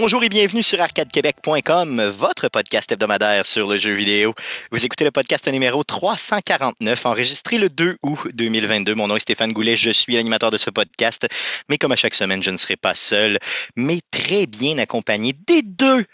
[0.00, 4.32] Bonjour et bienvenue sur arcadequebec.com, votre podcast hebdomadaire sur le jeu vidéo.
[4.72, 8.94] Vous écoutez le podcast numéro 349, enregistré le 2 août 2022.
[8.94, 11.28] Mon nom est Stéphane Goulet, je suis l'animateur de ce podcast,
[11.68, 13.38] mais comme à chaque semaine, je ne serai pas seul,
[13.76, 16.06] mais très bien accompagné des deux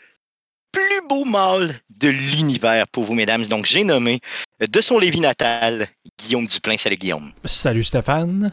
[0.73, 3.45] plus beaux mâles de l'univers pour vous, mesdames.
[3.47, 4.19] Donc, j'ai nommé
[4.59, 5.87] de son Lévis natal,
[6.19, 6.77] Guillaume Duplain.
[6.77, 7.31] Salut, Guillaume.
[7.45, 8.53] Salut, Stéphane.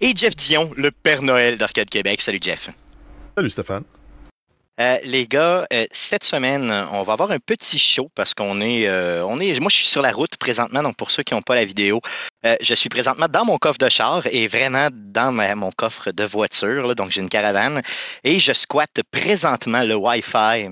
[0.00, 2.22] Et Jeff Dion, le Père Noël d'Arcade Québec.
[2.22, 2.70] Salut, Jeff.
[3.36, 3.84] Salut, Stéphane.
[4.78, 8.86] Euh, les gars, euh, cette semaine, on va avoir un petit show parce qu'on est,
[8.86, 11.40] euh, on est, moi je suis sur la route présentement, donc pour ceux qui n'ont
[11.40, 12.00] pas la vidéo,
[12.60, 16.94] je suis présentement dans mon coffre de char et vraiment dans mon coffre de voiture,
[16.94, 17.80] donc j'ai une caravane
[18.22, 20.70] et je squatte présentement le Wi-Fi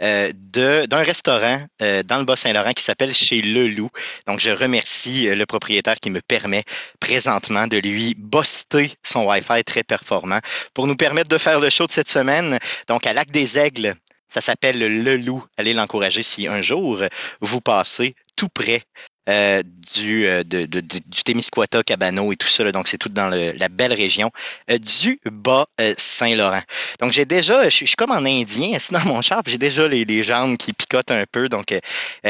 [0.00, 3.90] euh, d'un restaurant euh, dans le Bas-Saint-Laurent qui s'appelle Chez Le Loup.
[4.26, 6.64] Donc, je remercie euh, le propriétaire qui me permet
[7.00, 10.38] présentement de lui buster son Wi-Fi très performant
[10.74, 12.58] pour nous permettre de faire le show de cette semaine.
[12.86, 13.94] Donc, à Lac des Aigles,
[14.28, 15.44] ça s'appelle Le Loup.
[15.56, 17.02] Allez l'encourager si un jour
[17.40, 18.82] vous passez tout près
[19.28, 19.62] euh,
[19.94, 22.70] du, euh, de, du Témiscouata, Cabano et tout ça.
[22.72, 24.30] donc, c'est tout dans la belle région
[24.70, 26.62] euh, du Bas-Saint-Laurent.
[27.02, 30.06] Donc, j'ai déjà, je suis comme en indien, assis dans mon char, j'ai déjà les,
[30.06, 31.50] les, jambes qui picotent un peu.
[31.50, 31.74] Donc,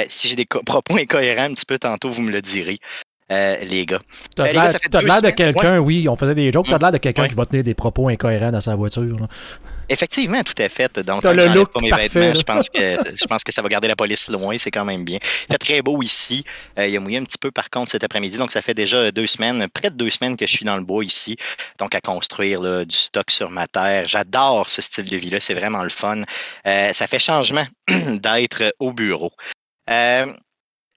[0.09, 2.79] si j'ai des propos incohérents un petit peu tantôt, vous me le direz.
[3.31, 4.01] les gars.
[4.35, 4.53] T'as as
[5.03, 7.63] l'air de quelqu'un, oui, on faisait des jokes, t'as l'air de quelqu'un qui va tenir
[7.63, 9.29] des propos incohérents dans sa voiture.
[9.89, 10.99] Effectivement, tout à fait.
[11.01, 13.89] Donc, le look pas mes vêtements, je pense, que, je pense que ça va garder
[13.89, 15.19] la police loin, c'est quand même bien.
[15.23, 16.45] Il fait très beau ici.
[16.79, 19.11] Euh, il a mouillé un petit peu par contre cet après-midi, donc ça fait déjà
[19.11, 21.37] deux semaines, près de deux semaines que je suis dans le bois ici,
[21.79, 24.07] donc à construire là, du stock sur ma terre.
[24.07, 26.23] J'adore ce style de vie-là, c'est vraiment le fun.
[26.67, 29.33] Euh, ça fait changement d'être au bureau.
[29.91, 30.27] Euh,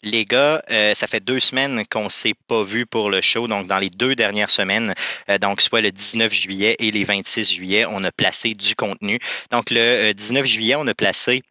[0.03, 3.47] les gars, euh, ça fait deux semaines qu'on ne s'est pas vu pour le show.
[3.47, 4.93] Donc, dans les deux dernières semaines,
[5.29, 9.19] euh, donc soit le 19 juillet et les 26 juillet, on a placé du contenu.
[9.51, 11.43] Donc, le 19 euh, juillet, on a placé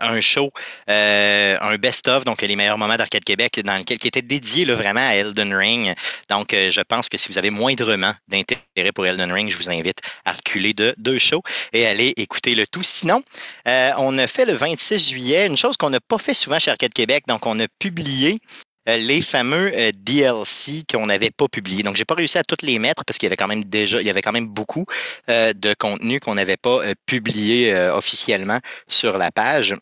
[0.00, 0.50] un show,
[0.88, 4.74] euh, un best-of, donc les meilleurs moments d'Arcade Québec, dans lequel qui était dédié là,
[4.74, 5.94] vraiment à Elden Ring.
[6.30, 9.70] Donc, euh, je pense que si vous avez moindrement d'intérêt pour Elden Ring, je vous
[9.70, 11.42] invite à reculer de deux shows
[11.72, 12.82] et aller écouter le tout.
[12.82, 13.22] Sinon,
[13.68, 16.70] euh, on a fait le 26 juillet une chose qu'on n'a pas fait souvent chez
[16.70, 17.24] Arcade Québec.
[17.28, 18.38] Donc, on a publié
[18.86, 21.82] les fameux euh, DLC qu'on n'avait pas publiés.
[21.82, 24.00] Donc, j'ai pas réussi à toutes les mettre parce qu'il y avait quand même déjà,
[24.00, 24.86] il y avait quand même beaucoup
[25.28, 28.58] euh, de contenu qu'on n'avait pas publié officiellement
[28.88, 29.74] sur la page.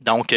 [0.00, 0.34] Donc,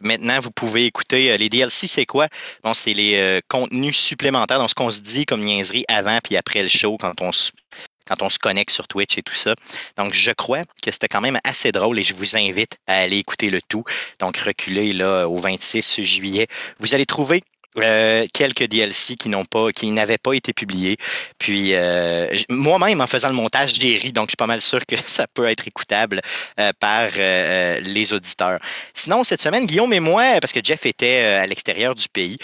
[0.00, 2.28] maintenant, vous pouvez écouter les DLC, c'est quoi?
[2.62, 6.62] Bon, c'est les contenus supplémentaires, donc ce qu'on se dit comme niaiserie avant puis après
[6.62, 7.50] le show quand on se
[8.06, 9.54] quand on se connecte sur Twitch et tout ça.
[9.96, 13.18] Donc, je crois que c'était quand même assez drôle et je vous invite à aller
[13.18, 13.84] écouter le tout.
[14.18, 16.46] Donc, reculez là au 26 juillet.
[16.78, 17.42] Vous allez trouver
[17.78, 20.98] euh, quelques DLC qui n'ont pas, qui n'avaient pas été publiés.
[21.38, 24.84] Puis euh, moi-même, en faisant le montage, j'ai ri, donc je suis pas mal sûr
[24.84, 26.20] que ça peut être écoutable
[26.60, 28.58] euh, par les auditeurs.
[28.92, 32.36] Sinon, cette semaine, Guillaume et moi, parce que Jeff était à l'extérieur du pays,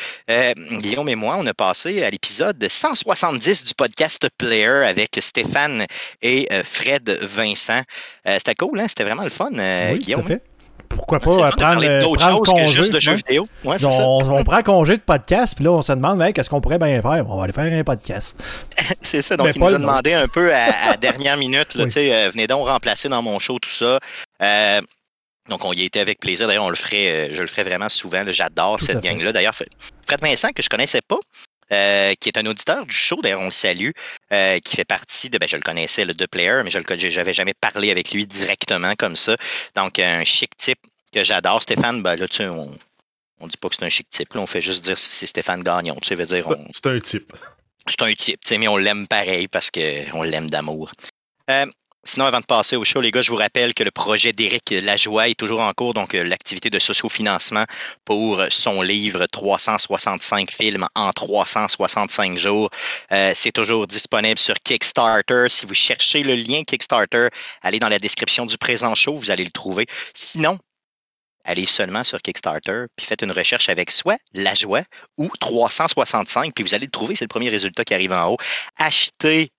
[0.57, 5.87] Guillaume et moi, on a passé à l'épisode 170 du podcast Player avec Stéphane
[6.23, 7.83] et Fred Vincent.
[8.25, 8.89] C'était cool, hein?
[8.89, 9.51] C'était vraiment le fun,
[9.97, 10.23] Guillaume.
[10.23, 10.48] Tout à fait
[10.89, 12.91] pourquoi pas prendre, prendre congé.
[12.91, 13.47] de jeux vidéo.
[13.65, 17.01] on, on, prend congé de podcast, puis là, on se demande, qu'est-ce qu'on pourrait bien
[17.01, 17.25] faire?
[17.29, 18.39] On va aller faire un podcast.
[19.01, 19.37] c'est ça.
[19.37, 23.09] Donc, il nous a demandé un peu à, dernière minute, là, euh, venez donc remplacer
[23.09, 23.99] dans mon show tout ça.
[24.43, 24.81] Euh,
[25.49, 26.47] donc, on y était avec plaisir.
[26.47, 28.23] D'ailleurs, on le ferait, euh, je le ferai vraiment souvent.
[28.27, 29.33] J'adore cette gang-là.
[29.33, 31.19] D'ailleurs, Fred Vincent, que je connaissais pas,
[31.73, 33.91] euh, qui est un auditeur du show, d'ailleurs on le salue,
[34.33, 37.33] euh, qui fait partie de, ben, je le connaissais, le de Player, mais je n'avais
[37.33, 39.37] jamais parlé avec lui directement comme ça.
[39.75, 40.81] Donc un chic type
[41.13, 41.63] que j'adore.
[41.63, 42.71] Stéphane, ben là, tu sais, on,
[43.41, 45.63] on dit pas que c'est un chic type, là, on fait juste dire c'est Stéphane
[45.63, 46.47] Gagnon, tu sais, veut dire.
[46.73, 47.33] C'est un type.
[47.87, 50.93] C'est un type, tu sais, mais on l'aime pareil parce qu'on l'aime d'amour.
[51.51, 51.67] Euh,
[52.09, 54.71] Sinon, avant de passer au show, les gars, je vous rappelle que le projet d'Éric
[54.71, 57.67] Lajoie est toujours en cours, donc euh, l'activité de sociofinancement
[58.07, 62.71] pour son livre 365 films en 365 jours.
[63.13, 65.49] Euh, c'est toujours disponible sur Kickstarter.
[65.51, 67.29] Si vous cherchez le lien Kickstarter,
[67.61, 69.85] allez dans la description du présent show, vous allez le trouver.
[70.15, 70.59] Sinon,
[71.45, 74.85] allez seulement sur Kickstarter, puis faites une recherche avec soit La Joie
[75.19, 78.39] ou 365, puis vous allez le trouver, c'est le premier résultat qui arrive en haut.
[78.79, 79.53] Achetez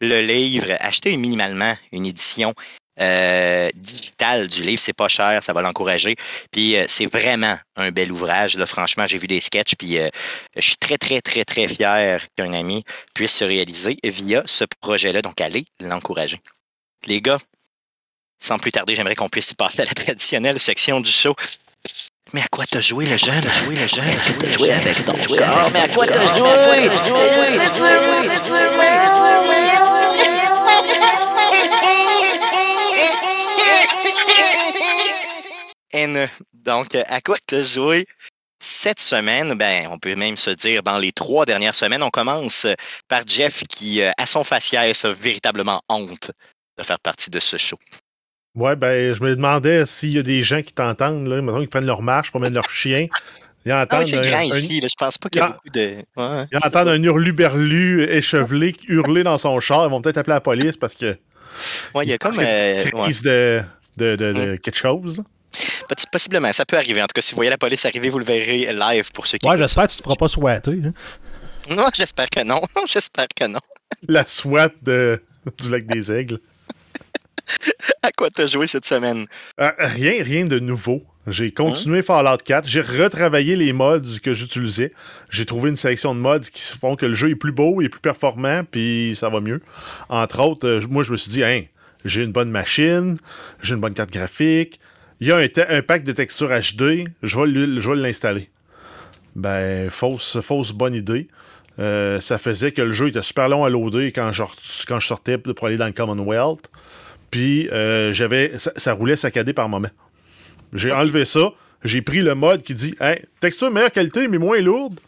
[0.00, 2.54] le livre, achetez minimalement une édition
[2.98, 6.16] euh, digitale du livre, c'est pas cher, ça va l'encourager.
[6.50, 8.56] Puis euh, c'est vraiment un bel ouvrage.
[8.56, 10.08] Là, franchement, j'ai vu des sketchs, puis euh,
[10.54, 12.84] je suis très, très, très, très fier qu'un ami
[13.14, 15.20] puisse se réaliser via ce projet-là.
[15.20, 16.40] Donc, allez l'encourager.
[17.04, 17.38] Les gars,
[18.38, 21.34] sans plus tarder, j'aimerais qu'on puisse passer à la traditionnelle section du show.
[22.32, 23.40] Mais à quoi t'as joué le jeune?
[23.64, 24.08] Joué le jeune?
[24.08, 25.70] Est-ce que t'as joué avec ton corps?
[25.72, 26.48] Mais à quoi t'as joué?
[36.52, 38.06] Donc, à quoi tu as joué
[38.58, 39.54] cette semaine?
[39.54, 42.02] Ben, on peut même se dire dans les trois dernières semaines.
[42.02, 42.66] On commence
[43.08, 46.30] par Jeff qui, à son faciès, a véritablement honte
[46.78, 47.78] de faire partie de ce show.
[48.54, 51.68] Ouais, ben, je me demandais s'il y a des gens qui t'entendent, là, maintenant qu'ils
[51.68, 53.06] prennent leur marche, promènent leur chien.
[53.66, 54.06] Ils ah entendent.
[54.06, 55.96] c'est grand ici, là, je pense pas qu'il y a beaucoup de.
[56.52, 59.86] ils entendent un hurluberlu échevelé hurler dans son char.
[59.86, 61.16] Ils vont peut-être appeler la police parce que.
[61.94, 62.38] Ouais, il y a comme.
[62.38, 62.84] Euh,
[63.22, 63.62] de,
[63.96, 64.58] de, de, mm.
[64.58, 65.22] quelque chose.
[66.12, 67.02] Possiblement, ça peut arriver.
[67.02, 69.38] En tout cas, si vous voyez la police arriver, vous le verrez live pour ceux
[69.38, 69.48] qui.
[69.48, 70.72] Ouais, j'espère que tu te feras pas sweater.
[70.72, 70.92] Hein.
[71.70, 72.60] Non, j'espère que non.
[72.88, 73.60] j'espère que non.
[74.08, 75.22] La SWAT de,
[75.58, 76.38] du lac des Aigles.
[78.02, 79.26] à quoi t'as joué cette semaine?
[79.60, 81.02] Euh, rien, rien de nouveau.
[81.26, 82.68] J'ai continué Fallout 4.
[82.68, 84.92] J'ai retravaillé les mods que j'utilisais.
[85.30, 87.88] J'ai trouvé une sélection de mods qui font que le jeu est plus beau, et
[87.88, 89.60] plus performant, puis ça va mieux.
[90.08, 91.62] Entre autres, euh, moi, je me suis dit, hein,
[92.04, 93.18] j'ai une bonne machine,
[93.60, 94.78] j'ai une bonne carte graphique,
[95.20, 98.50] il y a un, pack de textures HD, je vais l'installer.
[99.34, 101.28] Ben, fausse, fausse bonne idée.
[101.78, 104.42] Euh, ça faisait que le jeu était super long à loader quand je,
[104.86, 106.70] quand je sortais pour aller dans le Commonwealth.
[107.30, 109.90] Puis euh, j'avais ça, roulait saccadé par moment.
[110.72, 111.52] J'ai enlevé ça.
[111.84, 114.98] J'ai pris le mode qui dit hey, texture meilleure qualité, mais moins lourde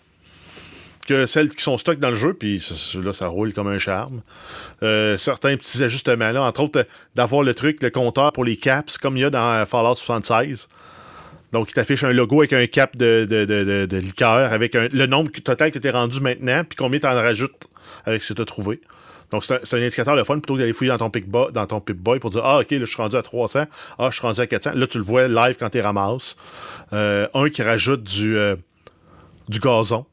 [1.08, 2.62] que celles qui sont stock dans le jeu, puis
[3.02, 4.20] là, ça roule comme un charme.
[4.82, 8.98] Euh, certains petits ajustements là, entre autres, d'avoir le truc, le compteur pour les caps,
[8.98, 10.68] comme il y a dans Fallout 76.
[11.52, 15.72] Donc, il t'affiche un logo avec un cap de, de, liqueur, avec le nombre total
[15.72, 17.68] que tu es rendu maintenant, puis combien tu en rajoutes
[18.04, 18.80] avec ce que tu as trouvé.
[19.30, 21.80] Donc, c'est un, indicateur de fun plutôt que d'aller fouiller dans ton, pick dans ton
[21.80, 23.64] Pip-Boy pour dire Ah, OK, là, je suis rendu à 300.
[23.98, 24.72] Ah, je suis rendu à 400.
[24.74, 26.36] Là, tu le vois live quand tu ramasses.
[26.92, 28.56] Euh, un qui rajoute du, euh,
[29.48, 30.06] du gazon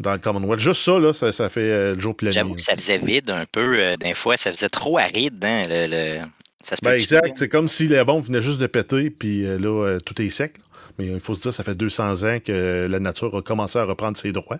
[0.00, 0.60] dans le Commonwealth.
[0.60, 2.30] Juste ça, là, ça, fait euh, le jour plein.
[2.30, 3.96] J'avoue que ça faisait vide un peu.
[3.96, 5.44] D'un fois, ça faisait trop aride.
[5.44, 6.20] Hein, le,
[6.62, 7.32] Ça se ben, exact.
[7.36, 10.56] C'est comme si les bombes venaient juste de péter, puis là, tout est sec.
[10.98, 13.84] Mais il faut se dire, ça fait 200 ans que la nature a commencé à
[13.84, 14.58] reprendre ses droits.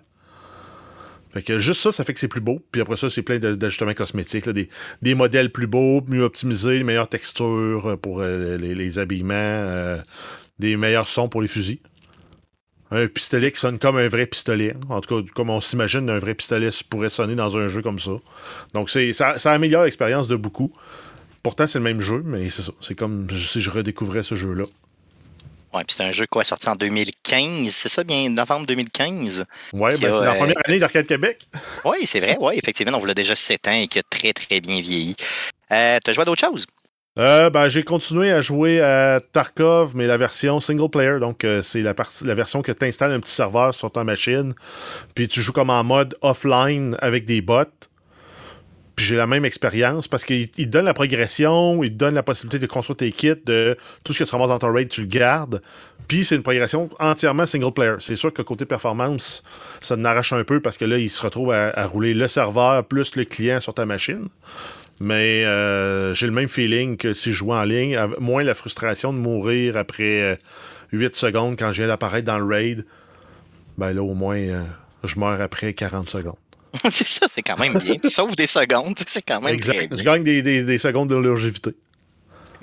[1.35, 2.61] Fait que juste ça, ça fait que c'est plus beau.
[2.71, 4.47] Puis après ça, c'est plein d'ajustements cosmétiques.
[4.49, 9.97] des, modèles plus beaux, mieux optimisés, meilleures textures euh, pour euh, les, habillements, euh,
[10.59, 11.79] des meilleurs sons pour les fusils.
[12.91, 14.75] Un pistolet qui sonne comme un vrai pistolet.
[14.89, 17.99] En tout cas, comme on s'imagine un vrai pistolet pourrait sonner dans un jeu comme
[17.99, 18.11] ça.
[18.73, 20.71] Donc ça, ça améliore l'expérience de beaucoup.
[21.41, 22.71] Pourtant, c'est le même jeu, mais c'est ça.
[22.81, 24.65] C'est comme si je redécouvrais ce jeu-là.
[25.75, 29.43] Ouais, puis c'est un jeu quoi, sorti en 2015, c'est ça, bien novembre 2015?
[29.73, 31.45] Oui, ben c'est la première année d'Arcade Québec.
[31.83, 34.31] oui, c'est vrai, oui, effectivement, on vous l'a déjà 7 ans et qui a très,
[34.31, 35.17] très bien vieilli.
[35.73, 36.65] Euh, tu as joué à d'autres choses?
[37.17, 41.19] Euh, ben, j'ai continué à jouer à Tarkov, mais la version single player.
[41.19, 44.53] Donc, euh, c'est la, la version que tu installes un petit serveur sur ta machine.
[45.13, 47.63] Puis tu joues comme en mode offline avec des bots.
[48.95, 52.23] Puis j'ai la même expérience parce qu'il te donne la progression, il te donne la
[52.23, 55.01] possibilité de construire tes kits, de tout ce que tu ramasses dans ton raid, tu
[55.01, 55.61] le gardes.
[56.07, 57.95] Puis c'est une progression entièrement single player.
[57.99, 59.43] C'est sûr que côté performance,
[59.81, 63.15] ça n'arrache un peu parce que là, il se retrouve à, rouler le serveur plus
[63.15, 64.29] le client sur ta machine.
[64.99, 69.11] Mais euh, j'ai le même feeling que si je jouais en ligne, moins la frustration
[69.11, 70.37] de mourir après
[70.91, 72.85] 8 euh, secondes quand je viens d'apparaître dans le raid.
[73.77, 74.63] Ben là, au moins, euh,
[75.03, 76.35] je meurs après 40 secondes.
[76.89, 77.95] c'est ça, c'est quand même bien.
[78.05, 79.97] Sauf des secondes, c'est quand même exact.
[79.97, 81.71] Je gagne des, des, secondes de longévité.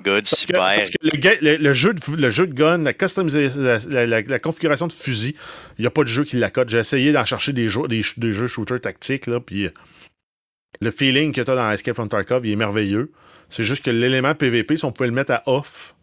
[0.02, 0.60] Good, super.
[0.60, 5.36] parce que le, jeu de, le jeu de gun, la, la, la, configuration de fusil,
[5.78, 6.70] il n'y a pas de jeu qui la cote.
[6.70, 9.68] J'ai essayé d'en chercher des jeux, des, jeux shooter tactiques, là, puis
[10.82, 13.12] le feeling que tu as dans Escape from Tarkov, il est merveilleux.
[13.48, 15.94] C'est juste que l'élément PVP, si on pouvait le mettre à off,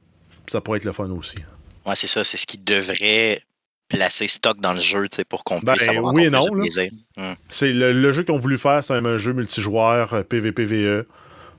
[0.47, 1.37] ça pourrait être le fun aussi.
[1.85, 2.23] Ouais, c'est ça.
[2.23, 3.41] C'est ce qui devrait
[3.89, 7.33] placer stock dans le jeu pour qu'on ben, puisse avoir oui et non, hmm.
[7.49, 10.71] C'est le, jeu qu'ils ont voulu faire, c'est un, jeu multijoueur PvPVE.
[10.71, 11.03] Euh,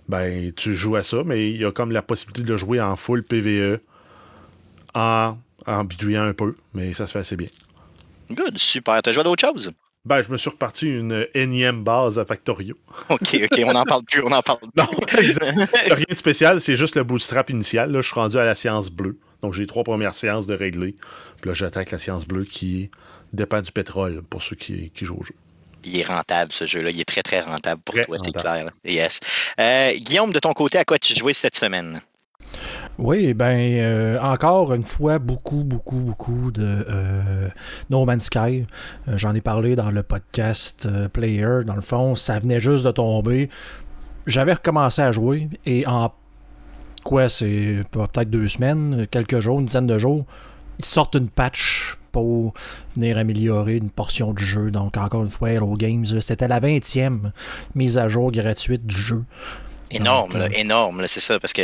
[0.08, 2.80] ben, tu joues à ça, mais il y a comme la possibilité de le jouer
[2.80, 3.80] en full PvE
[4.94, 5.36] en,
[5.66, 7.48] en bidouillant un peu, mais ça se fait assez bien.
[8.30, 9.02] Good, super.
[9.02, 9.72] T'as joué à d'autres choses?
[10.07, 12.75] Ben, je me suis reparti une énième base à Factorio.
[13.11, 14.71] OK, OK, on n'en parle plus, on n'en parle plus.
[14.76, 17.92] non, rien de spécial, c'est juste le bootstrap initial.
[17.92, 19.19] Là, je suis rendu à la séance bleue.
[19.42, 20.95] Donc, j'ai trois premières séances de régler.
[21.40, 22.90] Puis là, j'attaque la séance bleue qui
[23.35, 25.35] dépend du pétrole pour ceux qui, jouent au jeu.
[25.85, 26.90] Il est rentable, ce jeu-là.
[26.90, 28.71] Il est très, très rentable pour toi, c'est clair.
[28.85, 29.21] Yes.
[29.59, 32.00] Euh, Guillaume, de ton côté, à quoi tu jouais cette semaine?
[33.00, 37.49] Oui, ben euh, encore une fois, beaucoup, beaucoup, beaucoup de euh,
[37.88, 38.66] No Man's Sky.
[39.09, 41.64] J'en ai parlé dans le podcast Player.
[41.64, 43.49] Dans le fond, ça venait juste de tomber.
[44.26, 46.12] J'avais recommencé à jouer et en
[47.02, 50.25] quoi, c'est peut-être deux semaines, quelques jours, une dizaine de jours,
[50.78, 52.54] ils sortent une patch pour
[52.97, 54.71] venir améliorer une portion du jeu.
[54.71, 57.30] Donc, encore une fois, Hero Games, c'était la 20e
[57.75, 59.25] mise à jour gratuite du jeu.
[59.90, 61.62] Énorme, euh, énorme, c'est ça, parce que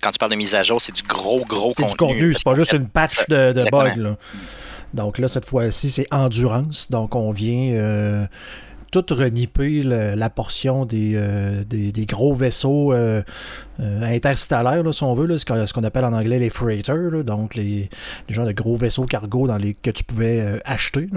[0.00, 1.74] quand tu parles de mise à jour, c'est du gros, gros contenu.
[1.74, 4.16] C'est du contenu, c'est pas juste une patch de, de bug.
[4.92, 6.90] Donc là, cette fois-ci, c'est endurance.
[6.90, 8.26] Donc on vient euh,
[9.02, 13.22] tout reniper la portion des, euh, des, gros vaisseaux euh,
[13.80, 17.88] interstellaires, si on veut, ce qu'on appelle en anglais les freighters, donc les,
[18.28, 21.08] les genres de gros vaisseaux cargo dans les, que tu pouvais acheter.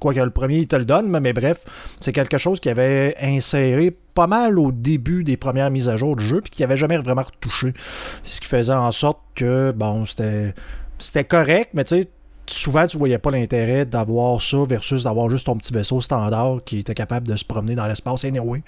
[0.00, 1.64] quoi que le premier, il te le donne, mais, bref,
[2.00, 6.16] c'est quelque chose qui avait inséré pas mal au début des premières mises à jour
[6.16, 7.74] du jeu, puis qui avait jamais vraiment retouché.
[8.22, 10.54] C'est ce qui faisait en sorte que, bon, c'était
[10.98, 12.08] c'était correct, mais tu sais,
[12.46, 16.78] souvent, tu voyais pas l'intérêt d'avoir ça versus d'avoir juste ton petit vaisseau standard qui
[16.78, 18.62] était capable de se promener dans l'espace anyway.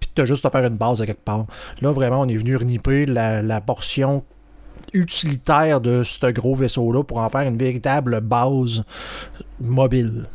[0.00, 1.46] Puis tu as juste à faire une base à quelque part.
[1.80, 4.24] Là, vraiment, on est venu reniper la, la portion
[4.92, 8.82] utilitaire de ce gros vaisseau-là pour en faire une véritable base
[9.60, 10.26] mobile.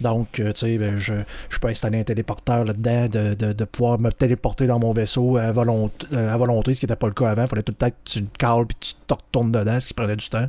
[0.00, 1.14] Donc, euh, tu sais, ben, je,
[1.48, 6.06] je, peux installer un téléporteur là-dedans, de, pouvoir me téléporter dans mon vaisseau à, volonté,
[6.12, 7.42] euh, à volonté ce qui n'était pas le cas avant.
[7.42, 9.86] Il fallait tout le temps que tu te cales puis tu te retournes dedans, ce
[9.86, 10.48] qui prenait du temps.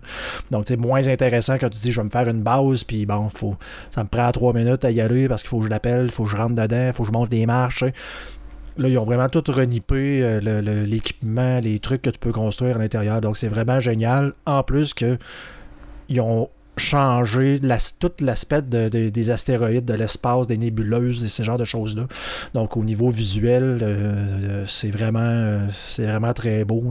[0.52, 3.30] Donc, c'est moins intéressant quand tu dis je vais me faire une base, puis bon,
[3.30, 3.56] faut,
[3.92, 6.12] ça me prend trois minutes à y aller parce qu'il faut que je l'appelle, il
[6.12, 7.86] faut que je rentre dedans, il faut que je monte des marches.
[8.78, 12.80] Là, ils ont vraiment tout renippé, euh, l'équipement, les trucs que tu peux construire à
[12.80, 13.22] l'intérieur.
[13.22, 14.34] Donc, c'est vraiment génial.
[14.46, 15.18] En plus que
[16.10, 17.60] ils ont changer
[18.00, 22.08] tout l'aspect des astéroïdes, de l'espace, des nébuleuses, et ce genre de choses-là.
[22.54, 26.84] Donc au niveau visuel, euh, c'est vraiment euh, c'est vraiment très beau.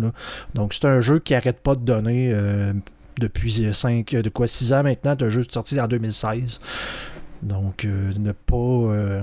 [0.55, 2.73] Donc c'est un jeu qui arrête pas de donner euh,
[3.19, 5.15] depuis 5, de quoi 6 ans maintenant.
[5.19, 6.61] C'est un jeu sorti en 2016.
[7.43, 9.23] Donc ne pas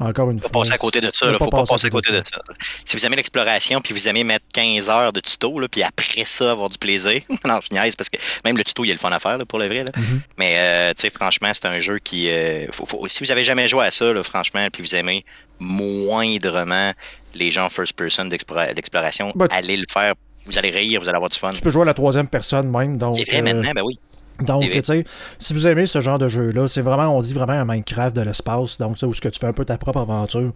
[0.00, 0.48] encore une fois.
[0.48, 1.30] Faut passer à côté de ça.
[1.30, 2.40] Il faut pas passer à côté de ça.
[2.84, 6.24] Si vous aimez l'exploration, puis vous aimez mettre 15 heures de tuto, là, puis après
[6.24, 7.20] ça, avoir du plaisir.
[7.46, 9.38] non, je niaise parce que même le tuto, il y a le fun à faire,
[9.46, 9.84] pour le vrai.
[9.84, 9.90] Là.
[9.90, 10.20] Mm-hmm.
[10.38, 12.30] Mais, euh, tu sais, franchement, c'est un jeu qui.
[12.30, 12.66] Euh,
[13.06, 15.24] si vous avez jamais joué à ça, là, franchement, puis vous aimez
[15.60, 16.92] moindrement
[17.34, 20.14] les gens first person d'exploration, allez le faire.
[20.46, 21.50] Vous allez rire, vous allez avoir du fun.
[21.52, 22.98] Tu peux jouer à la troisième personne même.
[23.14, 23.98] C'est vrai euh, maintenant, ben oui.
[24.40, 25.04] Donc, tu sais,
[25.38, 28.22] si vous aimez ce genre de jeu-là, c'est vraiment, on dit vraiment un Minecraft de
[28.22, 30.52] l'espace, donc où ce que tu fais un peu ta propre aventure.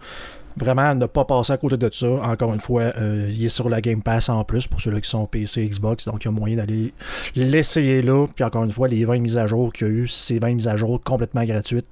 [0.56, 2.06] Vraiment, ne pas passer à côté de ça.
[2.06, 5.08] Encore une fois, euh, il est sur la Game Pass en plus pour ceux qui
[5.08, 6.92] sont PC, Xbox, donc il y a moyen d'aller
[7.34, 8.26] l'essayer là.
[8.34, 10.54] Puis encore une fois, les 20 mises à jour qu'il y a eu, c'est 20
[10.54, 11.86] mises à jour complètement gratuites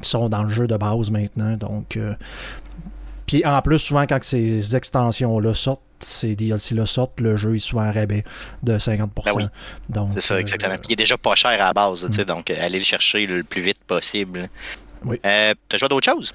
[0.00, 1.56] qui sont dans le jeu de base maintenant.
[1.56, 2.14] Donc, euh,
[3.26, 7.82] puis en plus, souvent, quand ces extensions-là sortent, ces DLC-là sortent, le jeu est souvent
[7.82, 8.24] à rabais
[8.62, 9.48] de 50%.
[9.88, 10.74] Ben c'est ça, exactement.
[10.74, 12.24] Euh, Puis il est déjà pas cher à la base, mm.
[12.24, 14.48] donc allez le chercher le plus vite possible.
[15.04, 15.18] Oui.
[15.24, 16.34] Euh, T'as joué à d'autres choses?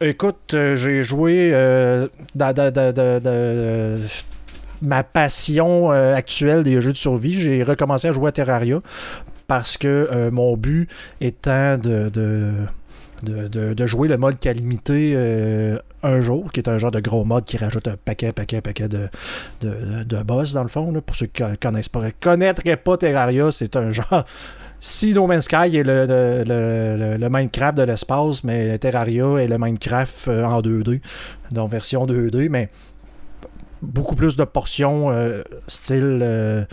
[0.00, 2.08] Écoute, euh, j'ai joué euh,
[4.82, 7.40] ma passion actuelle des jeux de survie.
[7.40, 8.80] J'ai recommencé à jouer à Terraria
[9.46, 10.88] parce que mon but
[11.20, 12.52] étant de de,
[13.86, 17.56] jouer le mode calamité euh, un jour, qui est un genre de gros mode qui
[17.56, 19.08] rajoute un paquet, paquet, paquet de,
[19.60, 20.92] de, boss dans le fond.
[21.04, 24.24] pour ceux qui connaissent connaîtraient pas Terraria, c'est un genre.
[24.84, 26.06] Si No Man's Sky est le,
[27.16, 31.00] le, Minecraft de l'espace, mais Terraria est le Minecraft euh, en 2D,
[31.52, 32.68] donc version 2D, mais
[33.80, 36.66] beaucoup plus de portions euh, style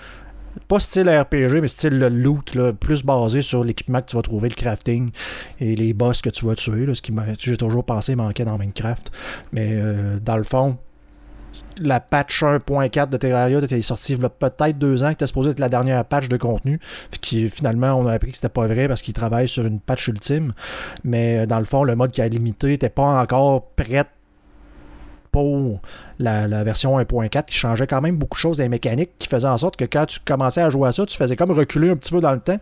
[0.67, 4.55] pas style RPG, mais style loot, plus basé sur l'équipement que tu vas trouver, le
[4.55, 5.11] crafting
[5.59, 9.11] et les boss que tu vas tuer, ce qui j'ai toujours pensé manquait dans Minecraft.
[9.51, 10.77] Mais euh, dans le fond,
[11.77, 15.27] la patch 1.4 de Terraria était sortie il y a peut-être deux ans, qui était
[15.27, 16.79] supposée être la dernière patch de contenu,
[17.21, 20.07] puis finalement on a appris que c'était pas vrai parce qu'ils travaillent sur une patch
[20.07, 20.53] ultime.
[21.03, 24.05] Mais euh, dans le fond, le mode qui a limité n'était pas encore prêt
[25.31, 25.81] pour
[26.19, 29.57] la, version 1.4 qui changeait quand même beaucoup de choses les mécaniques qui faisaient en
[29.57, 32.11] sorte que quand tu commençais à jouer à ça, tu faisais comme reculer un petit
[32.11, 32.59] peu dans le temps.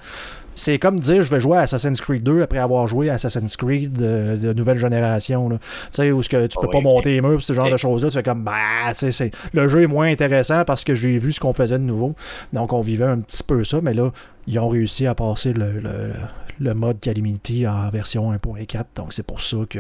[0.56, 3.56] C'est comme dire je vais jouer à Assassin's Creed 2 après avoir joué à Assassin's
[3.56, 5.50] Creed de, nouvelle génération.
[5.50, 5.58] Tu
[5.92, 8.18] sais, où ce que tu peux pas monter les murs, ce genre de choses-là, tu
[8.18, 11.54] fais comme bah, c'est, le jeu est moins intéressant parce que j'ai vu ce qu'on
[11.54, 12.16] faisait de nouveau.
[12.54, 14.12] Donc on vivait un petit peu ça, mais là,
[14.48, 16.14] ils ont réussi à passer le, le,
[16.60, 18.84] le mode Calamity en version 1.4.
[18.96, 19.80] Donc c'est pour ça que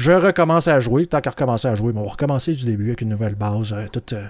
[0.00, 1.06] je recommence à jouer.
[1.06, 3.72] Tant qu'à recommencer à jouer, on va recommencer du début avec une nouvelle base.
[3.72, 4.26] Euh, tout euh,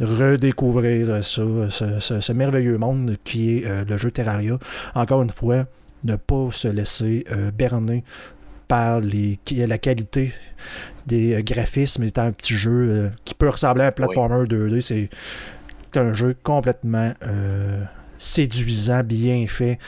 [0.00, 4.58] redécouvrir euh, ça, ce, merveilleux monde qui est le jeu Terraria.
[4.94, 5.66] Encore une fois,
[6.04, 8.04] ne pas se laisser berner
[8.68, 10.32] par les, la qualité
[11.06, 12.04] des graphismes.
[12.04, 14.80] C'est un petit jeu qui peut ressembler à un platformer 2D.
[14.80, 15.08] C'est
[15.98, 17.12] un jeu complètement
[18.18, 19.78] séduisant, bien fait.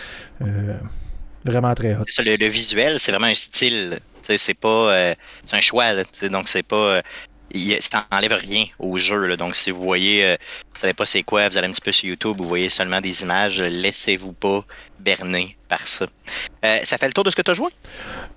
[1.44, 2.04] vraiment très hot.
[2.18, 4.00] le, visuel, c'est vraiment un style
[4.38, 4.92] c'est pas.
[4.92, 5.92] Euh, c'est un choix,
[6.30, 6.76] donc c'est pas.
[6.76, 7.00] Euh,
[7.80, 9.36] ça n'enlève rien au jeu.
[9.36, 10.36] Donc, si vous voyez, euh,
[10.74, 13.00] vous savez pas c'est quoi, vous allez un petit peu sur YouTube, vous voyez seulement
[13.00, 14.64] des images, laissez-vous pas
[14.98, 16.06] berner par ça.
[16.64, 17.68] Euh, ça fait le tour de ce que tu as joué?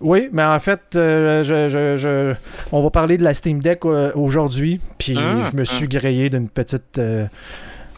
[0.01, 2.35] Oui, mais en fait, euh, je,
[2.71, 5.89] on va parler de la Steam Deck aujourd'hui, puis hum, je me suis hum.
[5.89, 6.99] grillé d'une petite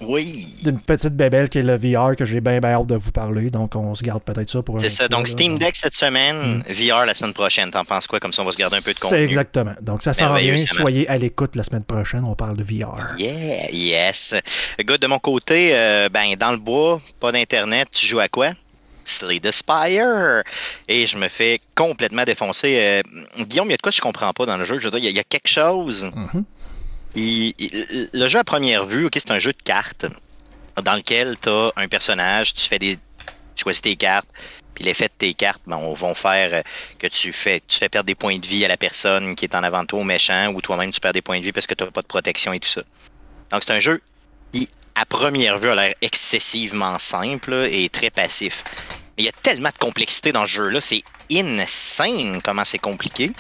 [0.02, 0.48] oui.
[0.64, 3.50] D'une petite bébelle qui est le VR que j'ai bien, hâte de vous parler.
[3.50, 5.08] Donc, on se garde peut-être ça pour un C'est ça.
[5.08, 6.72] Donc, Steam Deck cette semaine, mm.
[6.72, 7.72] VR la semaine prochaine.
[7.72, 8.20] T'en penses quoi?
[8.20, 9.18] Comme ça, on va se garder un peu de contenu.
[9.18, 9.74] C'est exactement.
[9.82, 10.58] Donc, ça s'en vient.
[10.58, 12.24] Soyez à l'écoute la semaine prochaine.
[12.26, 13.18] On parle de VR.
[13.18, 14.36] Yeah, yes.
[14.80, 18.52] Good, de mon côté, euh, ben, dans le bois, pas d'Internet, tu joues à quoi?
[19.06, 20.44] Slay the Spire.
[20.88, 22.78] Et je me fais complètement défoncer.
[22.80, 23.02] Euh,
[23.46, 24.80] Guillaume, il y a de quoi je comprends pas dans le jeu?
[24.80, 26.10] Je veux dire, il y, a quelque chose.
[27.16, 30.06] Le jeu à première vue, c'est un jeu de cartes
[30.82, 32.98] dans lequel tu as un personnage, tu fais des.
[33.56, 34.28] Tu choisis tes cartes,
[34.74, 36.62] puis l'effet de tes cartes ben, vont faire euh,
[37.00, 39.56] que tu fais, tu fais perdre des points de vie à la personne qui est
[39.56, 41.74] en avant de toi méchant, ou toi-même tu perds des points de vie parce que
[41.74, 42.82] tu n'as pas de protection et tout ça.
[43.52, 44.02] Donc c'est un jeu
[44.52, 48.66] qui, à première vue, a l'air excessivement simple et très passif.
[49.18, 53.32] Mais il y a tellement de complexité dans ce jeu-là, c'est insane comment c'est compliqué.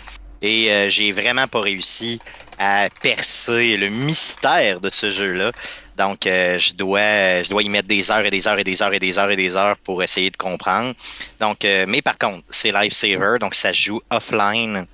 [0.45, 2.21] Et euh, j'ai vraiment pas réussi
[2.59, 5.51] à percer le mystère de ce jeu-là.
[5.97, 8.79] Donc, euh, je dois, je dois y mettre des heures et des heures et des
[8.83, 10.93] heures et des heures et des heures pour essayer de comprendre.
[11.39, 14.85] Donc, euh, mais par contre, c'est Lifesaver, donc ça se joue offline.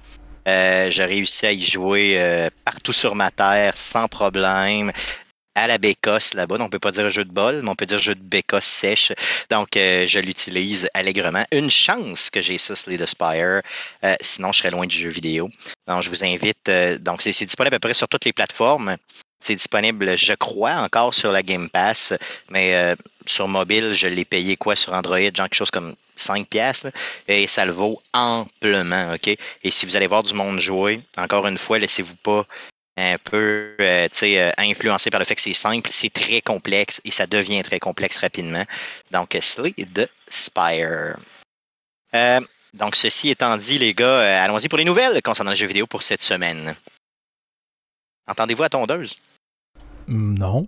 [0.48, 4.94] Euh, j'ai réussi à y jouer partout sur ma terre sans problème
[5.56, 6.58] à la bécosse là-bas.
[6.58, 8.66] Donc, on peut pas dire jeu de bol, mais on peut dire jeu de bécosse
[8.66, 9.12] sèche.
[9.50, 11.44] Donc, euh, je l'utilise allègrement.
[11.52, 13.62] Une chance que j'ai ça, Slay the Spire.
[14.04, 15.50] Euh, sinon, je serais loin du jeu vidéo.
[15.88, 16.70] Donc, je vous invite.
[16.70, 18.96] Euh, donc, c'est disponible à peu près sur toutes les plateformes.
[19.44, 22.14] C'est disponible, je crois, encore sur la Game Pass,
[22.52, 24.76] mais sur mobile, je l'ai payé quoi?
[24.76, 26.84] Sur Android, genre quelque chose comme 5 pièces
[27.28, 29.30] et ça le vaut amplement, OK?
[29.64, 32.46] Et si vous allez voir du monde jouer, encore une fois, laissez-vous pas
[32.98, 37.12] un peu euh, euh, influencé par le fait que c'est simple, c'est très complexe et
[37.12, 38.64] ça devient très complexe rapidement.
[39.12, 41.18] Donc, Slay the Spire.
[42.14, 42.42] Euh,
[42.74, 46.04] donc, ceci étant dit, les gars, allons-y pour les nouvelles concernant le jeu vidéo pour
[46.04, 46.76] cette semaine.
[48.28, 49.18] Entendez-vous la tondeuse?
[50.08, 50.68] Mm, non.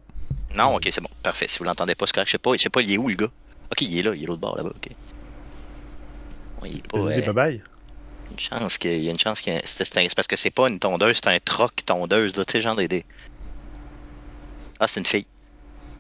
[0.56, 1.10] Non, ok, c'est bon.
[1.22, 1.48] Parfait.
[1.48, 2.28] Si vous l'entendez pas, c'est correct.
[2.28, 3.32] Je sais pas, je sais pas, il est où le gars?
[3.72, 4.90] Ok, il est là, il est l'autre bord là-bas, ok.
[6.66, 7.64] il est pas, bye
[8.34, 11.20] une chance qu'il y a une chance qu'il C'est parce que c'est pas une tondeuse,
[11.24, 13.06] c'est un troc tondeuse, tu sais, genre des.
[14.80, 15.26] Ah, c'est une fille.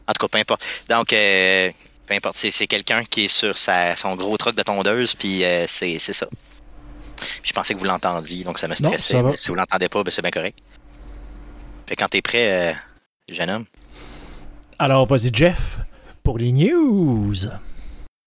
[0.08, 0.63] En tout cas, peu importe.
[0.89, 1.69] Donc, euh,
[2.06, 5.65] peu importe, c'est quelqu'un qui est sur sa, son gros troc de tondeuse, puis euh,
[5.67, 6.28] c'est ça.
[7.43, 9.24] Je pensais que vous l'entendiez, donc ça me stressait.
[9.38, 10.58] si vous l'entendez pas, ben, c'est bien correct.
[11.88, 12.74] Fait quand t'es prêt, euh,
[13.30, 13.65] jeune homme.
[14.80, 15.78] Alors, vas-y, Jeff,
[16.24, 17.36] pour les news.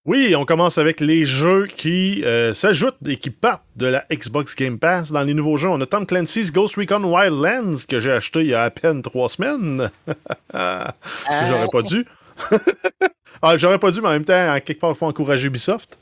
[0.06, 4.54] Oui, on commence avec les jeux qui euh, s'ajoutent et qui partent de la Xbox
[4.54, 5.10] Game Pass.
[5.10, 8.46] Dans les nouveaux jeux, on a Tom Clancy's Ghost Recon Wildlands que j'ai acheté il
[8.46, 9.90] y a à peine trois semaines.
[10.54, 12.04] J'aurais pas dû.
[13.42, 15.98] ah, J'aurais pas dû, mais en même temps, quelque part, il faut encourager Ubisoft.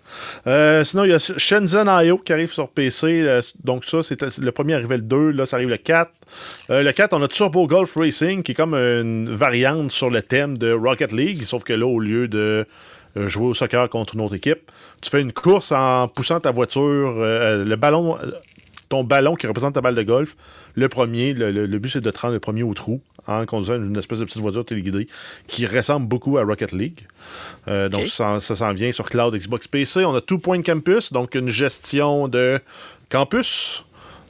[0.46, 3.22] Euh, sinon, il y a Shenzhen IO qui arrive sur PC.
[3.22, 5.30] Euh, donc, ça, c'est le premier arrivé le 2.
[5.30, 6.10] Là, ça arrive le 4.
[6.68, 10.58] le 4, on a Turbo Golf Racing qui est comme une variante sur le thème
[10.58, 11.42] de Rocket League.
[11.42, 12.64] Sauf que là, au lieu de euh,
[13.16, 14.70] jouer au soccer contre une autre équipe.
[15.00, 18.18] Tu fais une course en poussant ta voiture, euh, le ballon,
[18.88, 20.36] ton ballon qui représente ta balle de golf.
[20.74, 23.96] Le premier, le, but c'est de te rendre le premier au trou en conduisant une
[23.96, 25.06] espèce de petite voiture téléguidée
[25.48, 27.00] qui ressemble beaucoup à Rocket League.
[27.68, 30.04] Euh, donc ça, ça s'en vient sur Cloud Xbox PC.
[30.04, 32.60] On a Two Point Campus, donc une gestion de
[33.08, 33.84] campus.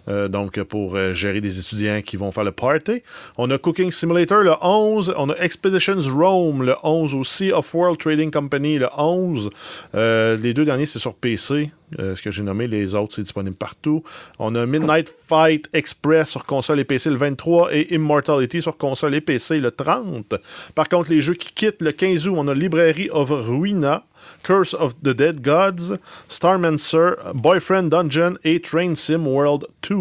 [0.09, 3.03] Euh, donc pour euh, gérer des étudiants qui vont faire le party.
[3.39, 7.99] On a Cooking Simulator le 11, on a Expeditions Rome le 11 aussi, Of World
[7.99, 9.51] Trading Company le 11.
[9.95, 11.71] Euh, les deux derniers, c'est sur PC.
[11.99, 14.03] Ce que j'ai nommé, les autres, c'est disponible partout.
[14.39, 19.15] On a Midnight Fight Express sur console et PC le 23 et Immortality sur console
[19.15, 20.35] et PC le 30.
[20.75, 24.05] Par contre, les jeux qui quittent le 15 août, on a Library of Ruina,
[24.43, 29.97] Curse of the Dead Gods, Starmancer, Boyfriend Dungeon et Train Sim World 2.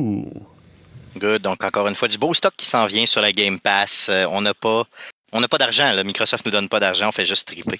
[1.17, 1.41] Good.
[1.41, 4.07] Donc, encore une fois, du beau stock qui s'en vient sur la Game Pass.
[4.09, 4.85] Euh, on n'a pas,
[5.31, 5.91] on n'a pas d'argent.
[6.03, 7.79] Microsoft nous donne pas d'argent, on fait juste triper.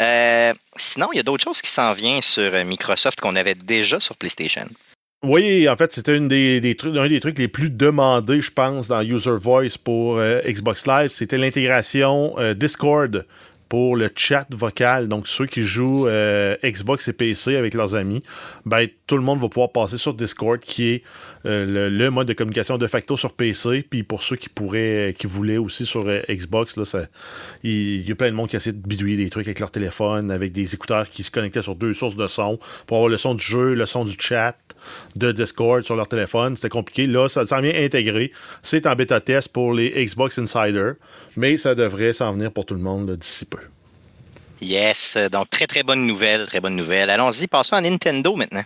[0.00, 3.54] Euh, sinon, il y a d'autres choses qui s'en viennent sur euh, Microsoft qu'on avait
[3.54, 4.66] déjà sur PlayStation.
[5.22, 8.88] Oui, en fait, c'était une des, trucs, un des trucs les plus demandés, je pense,
[8.88, 11.08] dans User Voice pour Xbox Live.
[11.08, 13.24] C'était l'intégration Discord
[13.74, 15.08] pour le chat vocal.
[15.08, 18.22] Donc, ceux qui jouent euh, Xbox et PC avec leurs amis,
[18.64, 21.02] ben, tout le monde va pouvoir passer sur Discord, qui est
[21.44, 23.84] euh, le, mode de communication de facto sur PC.
[23.90, 26.78] Puis pour ceux qui pourraient, qui voulaient aussi sur euh, Xbox,
[27.64, 30.30] il y, a plein de monde qui essaie de bidouiller des trucs avec leur téléphone,
[30.30, 33.34] avec des écouteurs qui se connectaient sur deux sources de son pour avoir le son
[33.34, 34.54] du jeu, le son du chat.
[35.16, 36.54] de Discord sur leur téléphone.
[36.54, 37.06] C'était compliqué.
[37.08, 38.30] Là, ça s'en vient intégré.
[38.62, 40.92] C'est en bêta test pour les Xbox Insider,
[41.36, 43.63] mais ça devrait s'en venir pour tout le monde d'ici peu.
[44.64, 47.10] Yes, donc très très bonne nouvelle, très bonne nouvelle.
[47.10, 48.64] Allons-y, passons à Nintendo maintenant.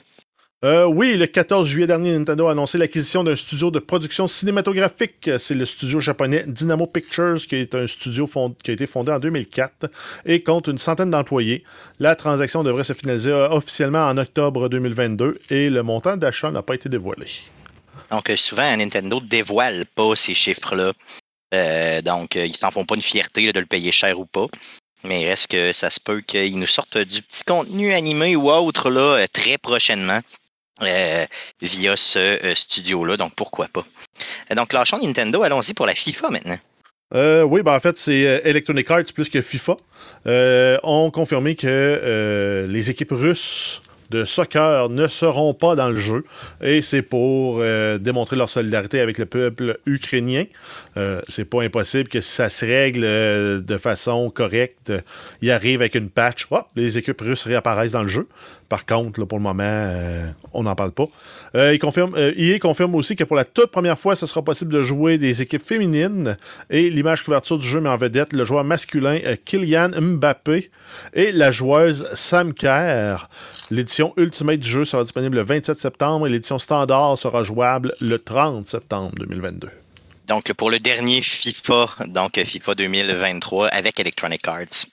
[0.64, 5.28] Euh, oui, le 14 juillet dernier, Nintendo a annoncé l'acquisition d'un studio de production cinématographique.
[5.38, 8.28] C'est le studio japonais Dynamo Pictures, qui est un studio
[8.62, 9.90] qui a été fondé en 2004
[10.24, 11.64] et compte une centaine d'employés.
[11.98, 16.62] La transaction devrait se finaliser euh, officiellement en octobre 2022 et le montant d'achat n'a
[16.62, 17.26] pas été dévoilé.
[18.12, 20.92] Donc, euh, souvent, Nintendo ne dévoile pas ces chiffres-là.
[22.02, 24.46] donc, ils s'en font pas une fierté de le payer cher ou pas.
[25.04, 28.90] Mais est-ce que ça se peut qu'ils nous sortent du petit contenu animé ou autre
[28.90, 30.20] là, très prochainement?
[30.82, 31.26] Euh,
[31.61, 33.84] via ce euh, studio-là, donc pourquoi pas?
[34.50, 36.58] Euh, donc, lâchons Nintendo, allons-y pour la FIFA maintenant.
[37.46, 39.76] oui, ben en fait, c'est Electronic Arts plus que FIFA.
[40.84, 46.25] ont confirmé que les équipes russes de soccer ne seront pas dans le jeu.
[46.62, 47.62] Et c'est pour
[48.01, 50.44] démontrer leur solidarité avec le peuple ukrainien.
[51.29, 54.92] c'est pas impossible que si ça se règle de façon correcte,
[55.42, 56.47] il arrive avec une patch.
[56.77, 58.29] Les équipes russes réapparaissent dans le jeu.
[58.68, 61.07] Par contre, pour le moment, euh, on n'en parle pas.
[61.54, 64.72] Euh, il confirme, euh, confirme aussi que pour la toute première fois, ce sera possible
[64.72, 66.37] de jouer des équipes féminines.
[66.68, 70.70] Et l'image couverture du jeu met en vedette le joueur masculin Kylian Mbappé
[71.14, 73.28] et la joueuse Sam Kerr.
[73.70, 78.18] L'édition Ultimate du jeu sera disponible le 27 septembre et l'édition standard sera jouable le
[78.18, 79.68] 30 septembre 2022.
[80.26, 84.85] Donc, pour le dernier FIFA, donc FIFA 2023 avec Electronic Arts.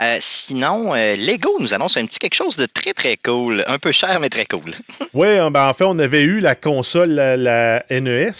[0.00, 3.78] Euh, sinon, euh, Lego nous annonce un petit quelque chose de très très cool, un
[3.78, 4.72] peu cher mais très cool.
[5.14, 8.32] oui, euh, ben, en fait, on avait eu la console, la, NES,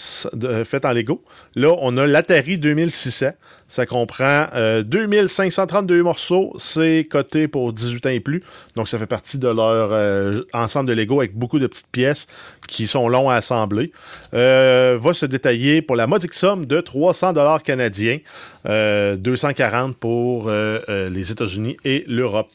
[0.65, 1.23] faite en Lego.
[1.55, 3.31] Là, on a l'Atari 2600.
[3.67, 4.47] Ça comprend
[4.85, 6.53] 2532 morceaux.
[6.57, 8.41] C'est coté pour 18 ans et plus.
[8.75, 12.27] Donc, ça fait partie de leur ensemble de Lego avec beaucoup de petites pièces
[12.67, 13.91] qui sont longs à assembler.
[14.31, 18.19] va se détailler pour la modique somme de 300 dollars canadiens.
[18.65, 22.51] 240 pour les États-Unis et l'Europe.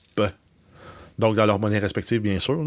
[1.18, 2.58] Donc, dans leur monnaie respective, bien sûr.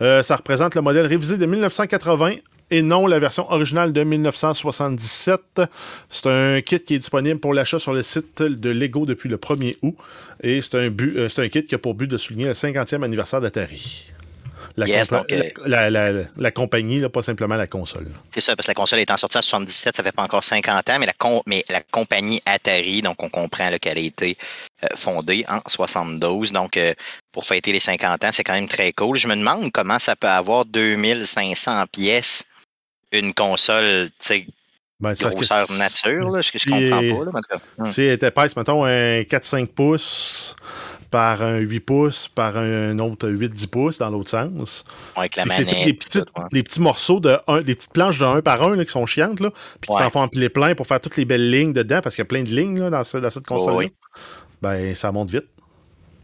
[0.00, 2.36] Euh, ça représente le modèle révisé de 1980
[2.70, 5.62] et non la version originale de 1977.
[6.08, 9.36] C'est un kit qui est disponible pour l'achat sur le site de Lego depuis le
[9.36, 9.96] 1er août.
[10.42, 13.40] Et c'est un, euh, un kit qui a pour but de souligner le 50e anniversaire
[13.40, 14.10] d'Atari.
[14.78, 18.06] Euh, la, la, compagnie, pas simplement la console.
[18.30, 20.88] C'est ça, parce que la console étant sortie en 77, ça fait pas encore 50
[20.88, 21.14] ans, mais la,
[21.46, 24.36] mais la compagnie Atari, donc on comprend qu'elle a été
[24.84, 26.52] euh, fondée en 72.
[26.52, 26.94] Donc, euh,
[27.32, 29.16] pour fêter les 50 ans, c'est quand même très cool.
[29.16, 32.44] Je me demande comment ça peut avoir 2500 pièces
[33.12, 34.46] une console, tu sais,
[35.00, 37.40] ben, grosseur nature, là, ce que je comprends pas.
[37.78, 40.54] Là, si elle était mettons, un 4-5 pouces
[41.10, 44.84] par un 8 pouces, par un autre 8-10 pouces dans l'autre sens.
[45.16, 45.68] Avec la manette.
[45.68, 49.06] C'est des petits, morceaux, de un, des petites planches de 1 par 1 qui sont
[49.06, 52.00] chiantes, là, puis qui t'en font empiler plein pour faire toutes les belles lignes dedans,
[52.02, 53.88] parce qu'il y a plein de lignes là, dans, cette console-là.
[54.62, 55.46] Ben, ça monte vite.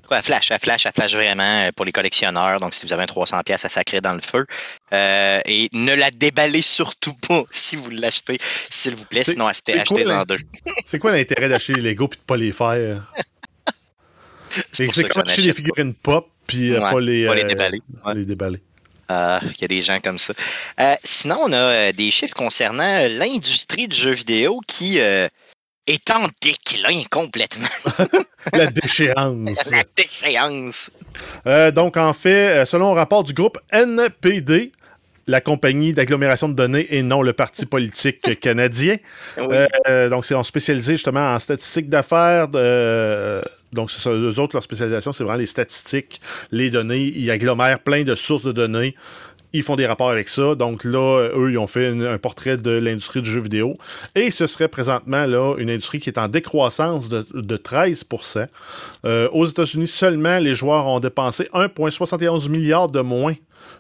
[0.07, 2.61] Quoi, flash, à flash, à flash vraiment euh, pour les collectionneurs.
[2.61, 4.47] Donc, si vous avez un 300 pièces à sacrer dans le feu.
[4.93, 8.39] Euh, et ne la déballez surtout pas si vous l'achetez,
[8.71, 9.25] s'il vous plaît.
[9.25, 10.39] Sinon, achetez-en deux.
[10.87, 13.13] C'est quoi l'intérêt d'acheter les Lego et de pas les faire?
[14.73, 17.81] C'est comme acheter des figurines pop puis euh, pas les, les déballer.
[18.15, 18.61] Les déballer.
[19.11, 20.33] Il y a des gens comme ça.
[21.03, 25.01] sinon, on a des chiffres concernant l'industrie du jeu vidéo qui
[25.87, 27.69] est en déclin complètement.
[28.53, 29.71] la déchéance.
[29.71, 30.91] la déchéance.
[31.47, 34.73] Euh, donc, en fait, euh, selon un rapport du groupe NPD,
[35.27, 38.97] la compagnie d'agglomération de données et non le parti politique canadien.
[39.39, 42.49] Euh, donc, c'est en spécialisé justement en statistiques d'affaires.
[42.49, 46.21] donc, c'est ça, eux autres, leur spécialisation, c'est vraiment les statistiques,
[46.53, 47.13] les données.
[47.17, 48.95] Ils agglomèrent plein de sources de données
[49.57, 50.55] ils font des rapports avec ça.
[50.55, 53.75] Donc là, eux, ils ont fait un portrait de l'industrie du jeu vidéo.
[54.15, 58.47] Et ce serait présentement là une industrie qui est en décroissance de, 13%
[59.05, 63.35] euh, Aux États-Unis seulement, les joueurs ont dépensé 1,71 milliard de moins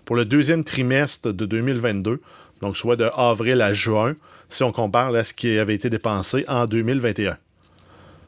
[0.04, 2.20] pour le deuxième trimestre de 2022.
[2.62, 4.14] Donc soit de avril à juin,
[4.48, 7.36] si on compare à ce qui avait été dépensé en 2021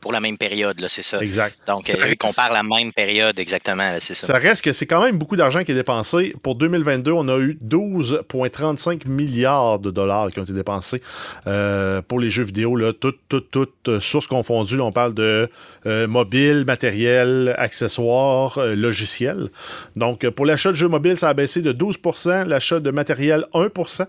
[0.08, 1.18] pour la même période, c'est ça.
[1.18, 1.54] Exact.
[1.66, 4.28] Donc, euh, on compare la même période, exactement, c'est ça.
[4.28, 6.32] Ça reste que c'est quand même beaucoup d'argent qui est dépensé.
[6.42, 11.02] Pour 2022, on a eu 12,35 milliards de dollars qui ont été dépensés
[11.46, 14.80] euh, pour les jeux vidéo, là, toutes, toutes, toutes euh, sources confondues.
[14.80, 15.50] on parle de
[15.84, 19.50] mobile, matériel, accessoires, logiciels.
[19.94, 24.06] Donc, pour l'achat de jeux mobiles, ça a baissé de 12% l'achat de matériel, 1%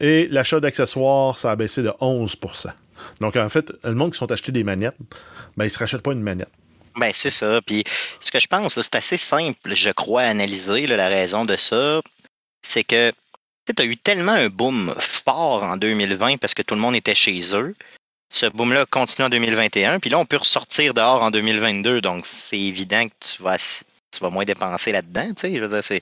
[0.00, 2.36] et l'achat d'accessoires, ça a baissé de 11
[3.20, 4.96] donc, en fait, le monde qui sont achetés des manettes,
[5.56, 6.48] ben, ils ne se rachètent pas une manette.
[6.96, 7.60] Ben, c'est ça.
[7.62, 7.84] Puis,
[8.20, 12.00] ce que je pense, c'est assez simple, je crois, à analyser la raison de ça.
[12.62, 13.12] C'est que
[13.66, 17.14] tu as eu tellement un boom fort en 2020 parce que tout le monde était
[17.14, 17.74] chez eux.
[18.30, 22.58] Ce boom-là continue en 2021, puis là, on peut ressortir dehors en 2022, donc c'est
[22.60, 26.00] évident que tu vas, tu vas moins dépenser là-dedans, je veux dire,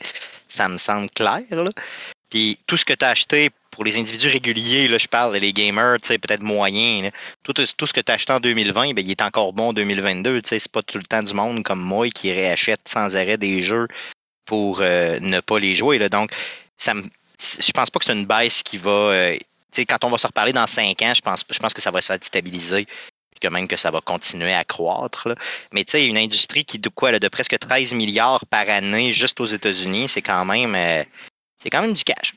[0.48, 1.42] ça me semble clair.
[2.28, 5.52] Puis tout ce que tu as acheté pour les individus réguliers, là, je parle, les
[5.52, 7.12] gamers, peut-être moyens,
[7.42, 10.40] tout, ce que tu as acheté en 2020, ben, il est encore bon en 2022.
[10.44, 13.86] C'est pas tout le temps du monde comme moi qui réachète sans arrêt des jeux
[14.46, 15.98] pour euh, ne pas les jouer.
[15.98, 16.08] Là.
[16.08, 16.32] Donc,
[16.78, 16.94] ça
[17.38, 18.90] je pense pas que c'est une baisse qui va.
[18.90, 19.36] Euh,
[19.86, 22.00] quand on va se reparler dans 5 ans, je pense, je pense que ça va
[22.00, 22.86] se stabiliser
[23.38, 25.28] que même que ça va continuer à croître.
[25.28, 25.34] Là.
[25.74, 29.38] Mais tu sais, une industrie qui de quoi de presque 13 milliards par année juste
[29.38, 31.04] aux États-Unis, c'est quand même euh,
[31.62, 32.32] c'est quand même du cash.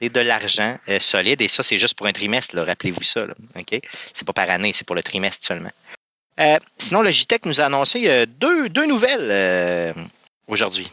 [0.00, 3.26] C'est de l'argent euh, solide et ça, c'est juste pour un trimestre, rappelez-vous ça.
[4.12, 5.70] C'est pas par année, c'est pour le trimestre seulement.
[6.40, 9.94] Euh, sinon, Logitech nous a annoncé euh, deux, nouvelles
[10.48, 10.90] aujourd'hui.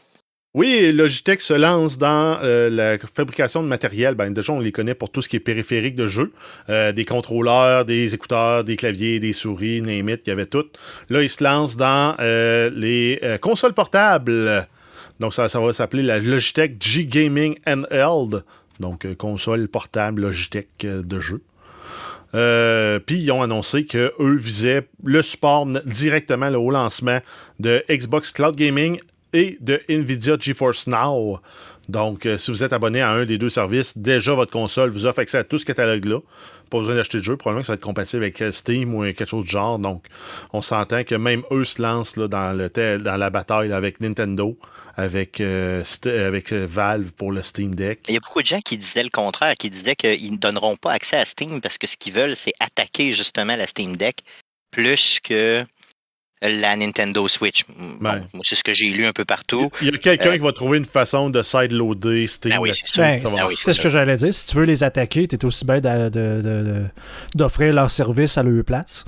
[0.53, 4.15] Oui, Logitech se lance dans la fabrication de matériel.
[4.15, 6.33] Ben, déjà, on les connaît pour tout ce qui est périphérique de jeu.
[6.67, 10.65] des contrôleurs, des écouteurs, des claviers, des souris, name it, il y avait tout.
[11.09, 14.67] Là, ils se lancent dans les consoles portables.
[15.21, 18.43] Donc, ça, va s'appeler la Logitech G Gaming Handheld.
[18.81, 21.41] Donc, euh, console portable Logitech euh, de jeu.
[22.33, 27.19] Euh, puis ils ont annoncé qu'eux visaient le support directement au lancement
[27.59, 28.99] de Xbox Cloud Gaming
[29.33, 31.39] et de Nvidia GeForce Now.
[31.89, 35.19] Donc, si vous êtes abonné à un des deux services, déjà votre console vous offre
[35.19, 36.19] accès à tout ce catalogue-là.
[36.69, 37.35] Pas besoin d'acheter de jeu.
[37.35, 39.77] Probablement que ça va être compatible avec Steam ou quelque chose du genre.
[39.79, 40.05] Donc,
[40.53, 44.57] on s'entend que même eux se lancent dans, le dans la bataille avec Nintendo
[44.95, 48.01] avec, euh, avec euh, Valve pour le Steam Deck.
[48.07, 50.75] Il y a beaucoup de gens qui disaient le contraire, qui disaient qu'ils ne donneront
[50.75, 54.19] pas accès à Steam parce que ce qu'ils veulent, c'est attaquer justement la Steam Deck
[54.71, 55.63] plus que
[56.41, 57.63] la Nintendo Switch.
[57.99, 59.69] Bon, c'est ce que j'ai lu un peu partout.
[59.81, 62.53] Il y a quelqu'un euh, qui va trouver une façon de sideloader Steam.
[62.55, 64.33] Ah oui, c'est ce que j'allais dire.
[64.33, 65.79] Si tu veux les attaquer, tu es aussi bien
[67.35, 69.05] d'offrir leur service à leur place.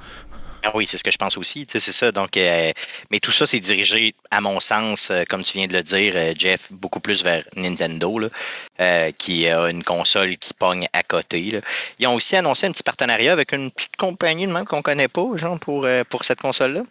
[0.65, 1.67] Ah oui, c'est ce que je pense aussi.
[1.69, 2.13] C'est ça.
[2.13, 2.71] Donc, euh,
[3.11, 6.13] mais tout ça, c'est dirigé, à mon sens, euh, comme tu viens de le dire,
[6.15, 11.61] euh, Jeff, beaucoup plus vers Nintendo, là, qui a une console qui pogne à côté.
[11.99, 15.09] Ils ont aussi annoncé un petit partenariat avec une petite compagnie de même qu'on connaît
[15.09, 16.83] pas, genre, pour, pour cette console-là.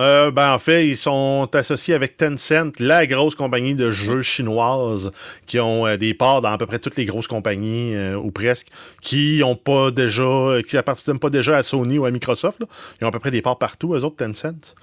[0.00, 5.12] Euh, ben, en fait, ils sont associés avec Tencent, la grosse compagnie de jeux chinoise,
[5.46, 8.32] qui ont euh, des parts dans à peu près toutes les grosses compagnies, euh, ou
[8.32, 8.68] presque,
[9.00, 12.60] qui ont pas déjà, qui appartiennent pas déjà à Sony ou à Microsoft.
[13.00, 14.74] Ils ont à peu près des parts partout, eux autres, Tencent.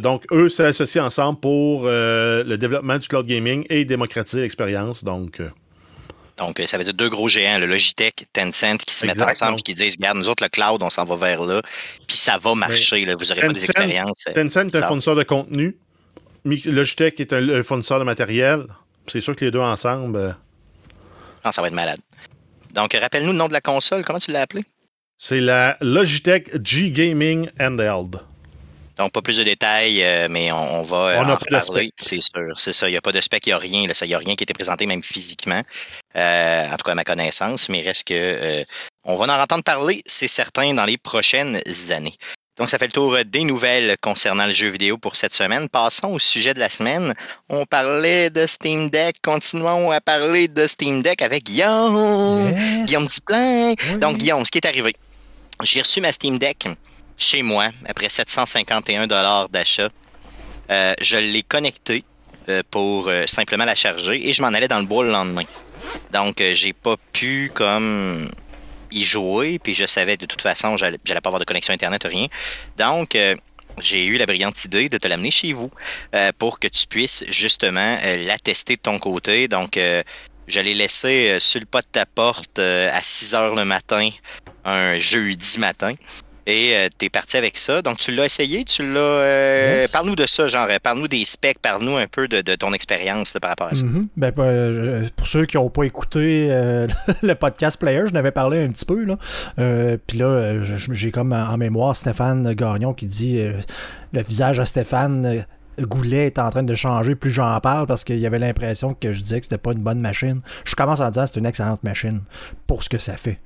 [0.00, 5.04] donc, eux s'associent ensemble pour le développement du cloud gaming et démocratiser l'expérience.
[5.04, 5.40] Donc,
[6.36, 9.62] donc, ça veut dire deux gros géants, le Logitech, Tencent, qui se mettent ensemble et
[9.62, 11.62] qui disent Regarde, nous autres, le cloud, on s'en va vers là,
[12.08, 14.24] puis ça va marcher, là, vous n'aurez pas des expériences.
[14.28, 15.76] Euh, Tencent est un fournisseur de contenu,
[16.44, 18.66] Logitech est un, fournisseur de matériel.
[19.06, 20.16] C'est sûr que les deux ensemble.
[20.16, 20.32] Euh,
[21.44, 22.00] ah, ça va être malade.
[22.72, 24.64] Donc, rappelle-nous le nom de la console, comment tu l'as appelé
[25.16, 28.20] C'est la Logitech G Gaming Handheld.
[28.96, 31.90] Donc, pas plus de détails, euh, mais on, va on en parler.
[32.00, 32.88] C'est sûr, c'est ça.
[32.88, 33.82] Il n'y a pas de spec, il n'y a rien.
[33.82, 35.62] il n'y a rien qui a été présenté, même physiquement.
[36.16, 37.68] Euh, en tout cas, à ma connaissance.
[37.68, 38.64] Mais reste que euh,
[39.04, 42.14] on va en entendre parler, c'est certain, dans les prochaines années.
[42.56, 45.68] Donc, ça fait le tour des nouvelles concernant le jeu vidéo pour cette semaine.
[45.68, 47.12] Passons au sujet de la semaine.
[47.48, 49.16] On parlait de Steam Deck.
[49.24, 52.54] Continuons à parler de Steam Deck avec Guillaume.
[52.84, 53.74] Guillaume Duplein.
[54.00, 54.94] Donc, Guillaume, ce qui est arrivé.
[55.64, 56.68] J'ai reçu ma Steam Deck
[57.16, 59.88] chez moi après 751 dollars d'achat.
[60.70, 62.04] Euh, je l'ai connecté
[62.48, 65.44] euh, pour euh, simplement la charger et je m'en allais dans le bois le lendemain.
[66.12, 68.28] Donc j'ai pas pu comme
[68.90, 72.08] y jouer puis je savais de toute façon j'allais pas avoir de connexion internet ou
[72.08, 72.28] rien.
[72.78, 73.16] Donc
[73.78, 75.70] j'ai eu la brillante idée de te l'amener chez vous
[76.38, 79.48] pour que tu puisses justement la tester de ton côté.
[79.48, 79.78] Donc
[80.46, 84.08] je l'ai laissé sur le pas de ta porte à 6 heures le matin,
[84.64, 85.92] un jeudi matin.
[86.46, 87.80] Et euh, tu es parti avec ça.
[87.80, 89.00] Donc, tu l'as essayé, tu l'as.
[89.00, 93.50] Euh, parle-nous de ça, genre, parle-nous des specs, parle-nous un peu de, ton expérience par
[93.50, 93.84] rapport à ça.
[93.84, 94.06] Mm-hmm.
[94.16, 96.48] ben, euh, pour ceux qui n'ont pas écouté
[97.22, 99.04] le podcast Player, je n'avais parlé un petit peu.
[99.04, 99.16] Là.
[100.06, 103.42] Puis là, j'ai comme en mémoire Stéphane Gagnon qui dit
[104.12, 105.44] le visage de Stéphane.
[105.80, 109.10] Goulet est en train de changer, plus j'en parle parce qu'il y avait l'impression que
[109.10, 110.40] je disais que c'était pas une bonne machine.
[110.64, 112.20] Je commence en disant que c'est une excellente machine
[112.68, 113.40] pour ce que ça fait.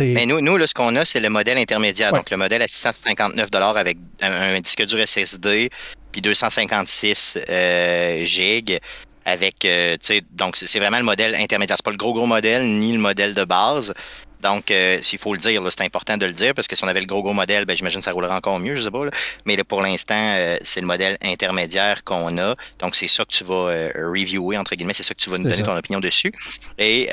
[0.00, 2.12] Mais nous, nous ce qu'on a, c'est le modèle intermédiaire.
[2.12, 5.70] Donc, le modèle à 659 avec un, disque dur SSD,
[6.12, 8.80] puis 256 euh, GB
[9.24, 9.96] avec, euh,
[10.32, 11.76] donc c'est vraiment le modèle intermédiaire.
[11.76, 13.92] C'est pas le gros gros modèle ni le modèle de base.
[14.42, 16.88] Donc, euh, s'il faut le dire, c'est important de le dire parce que si on
[16.88, 19.04] avait le gros gros modèle, ben, j'imagine que ça roulerait encore mieux, je sais pas.
[19.44, 22.54] Mais là, pour l'instant, euh, c'est le modèle intermédiaire qu'on a.
[22.78, 25.38] Donc, c'est ça que tu vas euh, reviewer, entre guillemets, c'est ça que tu vas
[25.38, 26.32] nous donner ton opinion dessus.
[26.78, 27.08] Et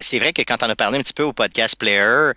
[0.00, 2.32] c'est vrai que quand on a parlé un petit peu au podcast Player,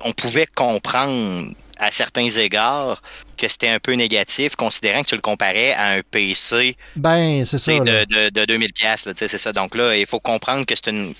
[0.00, 3.00] on pouvait comprendre à certains égards
[3.36, 7.56] que c'était un peu négatif, considérant que tu le comparais à un PC ben, ça,
[7.56, 9.52] de, de, 2000 pièces c'est ça.
[9.52, 11.14] Donc là, il faut comprendre que c'est une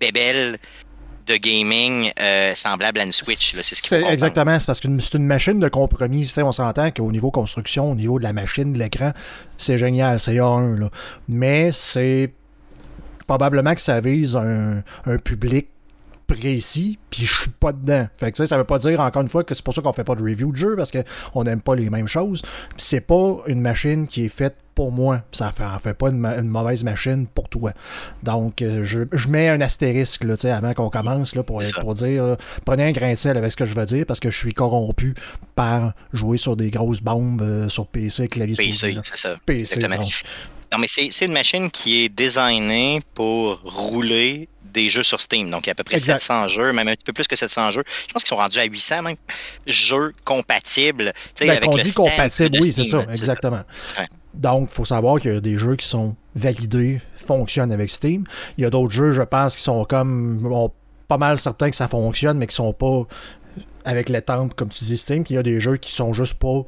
[0.00, 0.58] bébelle
[1.26, 3.52] de gaming euh, semblable à une Switch.
[3.52, 6.32] C'est ce Exactement, c'est parce que c'est une machine de compromis.
[6.38, 9.12] on s'entend qu'au niveau construction, au niveau de la machine, de l'écran,
[9.56, 10.88] c'est génial, c'est A1.
[11.28, 12.32] Mais c'est
[13.26, 15.68] probablement que ça vise un, un public
[16.28, 18.06] précis, puis je suis pas dedans.
[18.18, 20.04] Fait que ça veut pas dire encore une fois que c'est pour ça qu'on fait
[20.04, 22.42] pas de review de jeu parce qu'on n'aime pas les mêmes choses.
[22.76, 25.22] C'est pas une machine qui est faite pour moi.
[25.32, 27.72] Ça fait, fait pas une, mauvaise machine pour toi.
[28.22, 32.84] Donc euh, je, mets un astérisque là, avant qu'on commence là, pour, pour dire prenez
[32.84, 35.14] un grain de sel avec ce que je veux dire parce que je suis corrompu
[35.56, 39.34] par jouer sur des grosses bombes euh, sur PC, clavier PC, c'est ça.
[39.46, 39.80] PC,
[40.70, 45.50] non, mais c'est une machine qui est designée pour rouler des jeux sur Steam.
[45.50, 47.36] Donc, il y a à peu près 700 jeux, même un petit peu plus que
[47.36, 47.84] 700 jeux.
[48.06, 49.16] Je pense qu'ils sont rendus à 800 même.
[49.66, 51.12] Jeux compatibles.
[51.40, 53.62] Ben, avec le dit compatible, oui, c'est ça, exactement.
[54.34, 58.24] Donc, il faut savoir qu'il y a des jeux qui sont validés, fonctionnent avec Steam.
[58.56, 60.70] Il y a d'autres jeux, je pense, qui sont comme
[61.08, 63.02] pas mal certains que ça fonctionne, mais qui sont pas
[63.84, 65.24] avec les temples, comme tu dis, Steam.
[65.28, 66.64] Il y a des jeux qui sont juste pas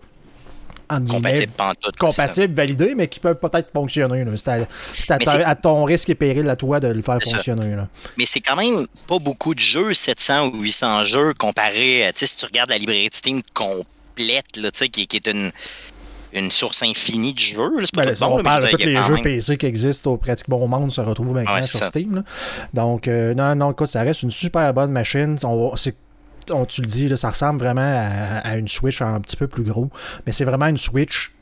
[1.09, 1.53] compatible,
[1.99, 4.25] compatible validé, mais qui peuvent peut-être fonctionner.
[4.37, 7.77] C'est à, ton risque et péril à toi de le faire fonctionner.
[8.19, 12.37] Mais c'est quand même pas beaucoup de jeux, 700 ou 800 jeux, comparé à, si
[12.37, 15.51] tu regardes la librairie de Steam complète, là, qui, qui est une
[16.33, 17.71] une source infinie de jeux.
[17.81, 20.17] C'est pas ben, tout bon, on parle de tous les jeux PC qui existent au
[20.17, 22.23] pratiquement au monde se retrouvent maintenant sur Steam.
[22.75, 25.37] Donc, euh, non, non, écoute, ça reste une super bonne machine.
[25.77, 25.97] C'est
[26.51, 29.91] on, tu le dis, ça ressemble vraiment à, une Switch un petit peu plus gros.
[30.27, 31.33] Mais c'est vraiment une Switch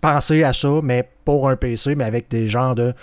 [0.00, 2.94] pensée à ça, mais pour un PC, mais avec des genres de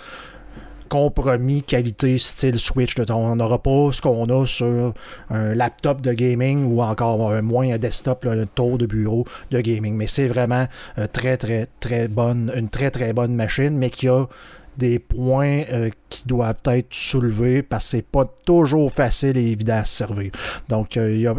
[0.90, 2.94] compromis qualité style Switch.
[3.08, 4.92] On n'aura pas ce qu'on a sur
[5.30, 9.94] un laptop de gaming ou encore moins un desktop, un tour de bureau de gaming.
[9.94, 10.66] Mais c'est vraiment
[10.98, 14.26] euh, très, très, très bonne, une très, très bonne machine, mais qui a
[14.76, 19.78] des points euh, qui doivent être soulevés parce que c'est pas toujours facile et évident
[19.78, 20.30] à servir.
[20.68, 21.34] Donc, euh,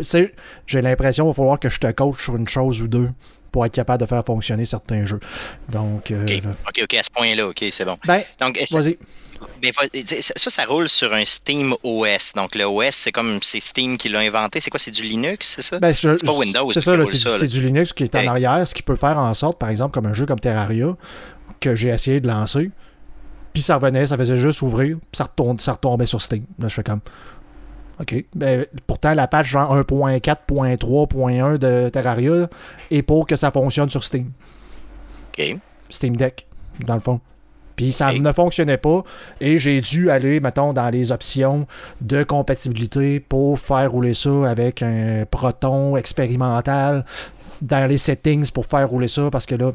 [0.68, 3.10] j'ai l'impression qu'il va falloir que je te coach sur une chose ou deux
[3.52, 5.20] pour être capable de faire fonctionner certains jeux.
[5.70, 6.26] Donc, euh,
[6.68, 7.98] OK, OK, à ce point-là, OK, c'est bon.
[8.06, 8.98] Ben, Donc, vas-y.
[9.62, 9.72] Ben,
[10.06, 12.34] ça, ça roule sur un Steam OS.
[12.36, 14.62] Donc, le OS, c'est comme c'est Steam qui l'a inventé.
[14.62, 15.80] C'est quoi C'est du Linux, c'est ça?
[15.80, 16.72] Ben, C'est pas Windows.
[16.72, 19.58] C'est ça, c'est du Linux qui est en arrière, ce qui peut faire en sorte,
[19.58, 20.96] par exemple, comme un jeu comme Terraria,
[21.60, 22.72] que j'ai essayé de lancer,
[23.54, 25.28] puis ça revenait, ça faisait juste ouvrir, puis ça,
[25.60, 26.44] ça retombait sur Steam.
[26.60, 27.02] Là, je fais comme.
[28.00, 28.26] OK.
[28.36, 32.50] Ben, pourtant, la page genre 1.4.3.1 de Terraria
[32.90, 34.32] est pour que ça fonctionne sur Steam.
[35.30, 35.58] OK.
[35.90, 36.48] Steam Deck,
[36.86, 37.20] dans le fond.
[37.76, 39.04] Puis ça ne fonctionnait pas.
[39.40, 41.68] Et j'ai dû aller, mettons, dans les options
[42.00, 47.06] de compatibilité pour faire rouler ça avec un Proton expérimental
[47.62, 49.72] dans les settings pour faire rouler ça parce que là,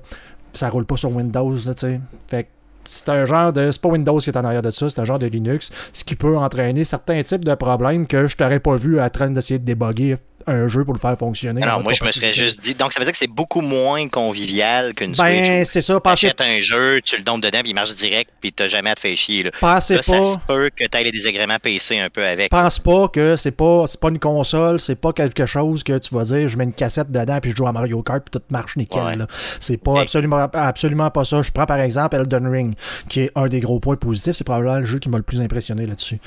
[0.53, 2.01] ça roule pas sur Windows, là, tu sais.
[2.29, 2.49] Fait que
[2.87, 3.71] c'est un genre de.
[3.71, 6.05] C'est pas Windows qui est en arrière de ça, c'est un genre de Linux, ce
[6.05, 9.59] qui peut entraîner certains types de problèmes que je t'aurais pas vu à train d'essayer
[9.59, 10.17] de déboguer
[10.47, 11.63] un jeu pour le faire fonctionner.
[11.63, 12.75] Alors, moi, je me serais juste dit.
[12.75, 15.69] Donc, ça veut dire que c'est beaucoup moins convivial qu'une ben, Switch.
[15.69, 16.01] c'est ça.
[16.03, 18.91] Tu achètes un jeu, tu le donnes dedans, puis il marche direct, puis t'as jamais
[18.91, 19.43] à te faire chier.
[19.45, 19.51] Là.
[19.61, 20.03] Pensez pas.
[20.03, 22.51] Ça se peut que les désagréments PC un peu avec.
[22.51, 26.25] Pense pas que c'est pas, pas une console, c'est pas quelque chose que tu vas
[26.25, 28.77] dire, je mets une cassette dedans, puis je joue à Mario Kart, puis tout marche
[28.77, 29.27] nickel.
[29.61, 31.43] C'est pas absolument, absolument pas ça.
[31.43, 32.75] Je prends par exemple Elden Ring,
[33.09, 34.37] qui est un des gros points positifs.
[34.37, 36.19] C'est probablement le jeu qui m'a le plus impressionné là-dessus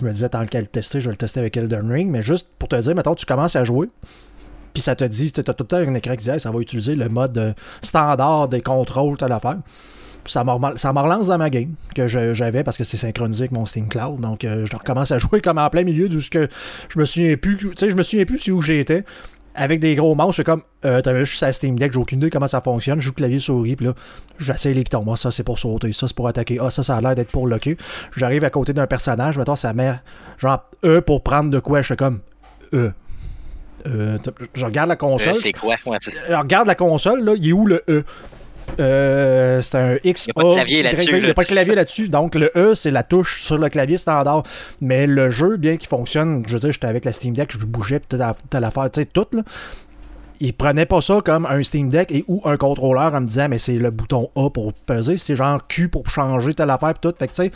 [0.00, 2.22] je me disais tant qu'à le tester, je vais le tester avec Elden Ring, mais
[2.22, 3.88] juste pour te dire, maintenant tu commences à jouer,
[4.72, 6.58] puis ça te dit, tu as tout le temps un écran qui dit, ça va
[6.60, 9.56] utiliser le mode euh, standard des contrôles, telle affaire.
[10.22, 10.50] Puis ça me
[11.00, 14.20] relance dans ma game que j'avais parce que c'est synchronisé avec mon Steam Cloud.
[14.20, 16.48] Donc euh, je recommence à jouer comme en plein milieu d'où je
[16.96, 17.56] me souviens plus.
[17.56, 19.04] Tu sais, je me souviens plus où j'étais.
[19.58, 22.30] Avec des gros manches, c'est comme euh, t'avais juste sa Steam Deck, j'ai aucune idée
[22.30, 23.00] comment ça fonctionne.
[23.00, 23.94] Je joue clavier souris, puis là,
[24.38, 25.02] j'essaie les pitons.
[25.02, 26.58] Moi, ça c'est pour sauter, ça c'est pour attaquer.
[26.60, 27.78] Ah, ça, ça a l'air d'être pour locker.
[28.14, 29.94] J'arrive à côté d'un personnage, mettons, ça met
[30.38, 31.80] genre E pour prendre de quoi.
[31.80, 32.20] Je fais comme
[32.74, 32.92] E.
[33.86, 34.18] Euh,
[34.54, 35.32] je regarde la console.
[35.32, 35.76] Euh, c'est quoi?
[35.84, 38.04] je regarde la console, là, il est où le E?
[38.80, 40.26] Euh, c'est un X.
[40.26, 41.08] Il n'y a pas de clavier là-dessus.
[41.10, 42.08] Il n'y a pas de clavier là-dessus.
[42.08, 44.42] Donc, le E, c'est la touche sur le clavier standard.
[44.80, 47.64] Mais le jeu, bien qu'il fonctionne, je veux dire, j'étais avec la Steam Deck, je
[47.64, 48.20] bougeais, toute
[48.52, 49.42] l'affaire, tu sais, tout, là.
[50.38, 53.48] Il prenait pas ça comme un Steam Deck et ou un contrôleur en me disant,
[53.48, 57.14] mais c'est le bouton A pour peser, c'est genre Q pour changer telle affaire, tout.
[57.18, 57.50] Fait que, tu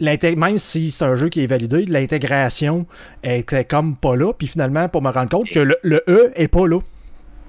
[0.00, 2.86] sais, même si c'est un jeu qui est validé, l'intégration
[3.24, 4.32] était comme pas là.
[4.32, 6.78] Puis finalement, pour me rendre compte que le, le E est pas là.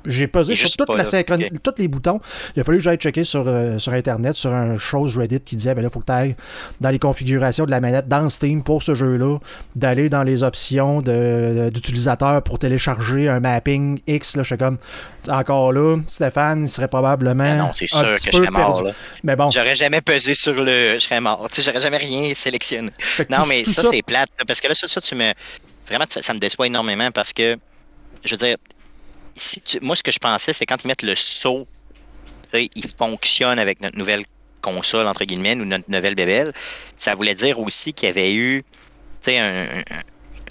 [0.06, 2.20] J'ai posé sur toute la tous les boutons.
[2.56, 5.56] Il a fallu que j'aille checker sur, euh, sur Internet, sur un chose Reddit qui
[5.56, 6.36] disait ben là, il faut que tu ailles
[6.82, 9.38] dans les configurations de la manette dans Steam pour ce jeu-là,
[9.76, 14.36] d'aller dans les options d'utilisateur pour télécharger un mapping X.
[14.36, 14.78] Là, je suis comme
[15.28, 17.43] encore là, Stéphane, il serait probablement.
[17.43, 18.82] Ben non, c'est sûr que je serais mort.
[18.82, 18.91] Là.
[19.24, 19.50] Mais bon.
[19.50, 20.95] J'aurais jamais pesé sur le.
[20.95, 21.47] Je serais mort.
[21.58, 22.91] J'aurais jamais rien sélectionné.
[23.30, 24.30] Non, mais ça, c'est plate.
[24.47, 25.34] Parce que là, ça, ça tu me.
[25.88, 27.58] Vraiment, ça me déçoit énormément parce que,
[28.24, 28.58] je veux dire,
[29.82, 31.68] moi, ce que je pensais, c'est quand ils mettent le saut,
[32.54, 34.24] il fonctionne avec notre nouvelle
[34.62, 36.52] console, entre guillemets, ou notre nouvelle bébelle,
[36.98, 38.62] ça voulait dire aussi qu'il y avait eu
[39.28, 39.66] un,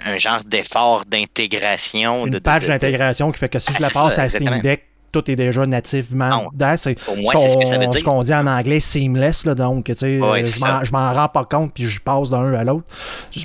[0.04, 2.26] un, genre d'effort d'intégration.
[2.26, 5.36] Une page d'intégration qui fait que si je la passe à Steam Deck, tout est
[5.36, 6.74] déjà nativement dedans.
[6.76, 11.44] C'est ce qu'on dit en anglais seamless, là, donc tu sais, je m'en rends pas
[11.44, 12.86] compte puis je passe d'un à l'autre.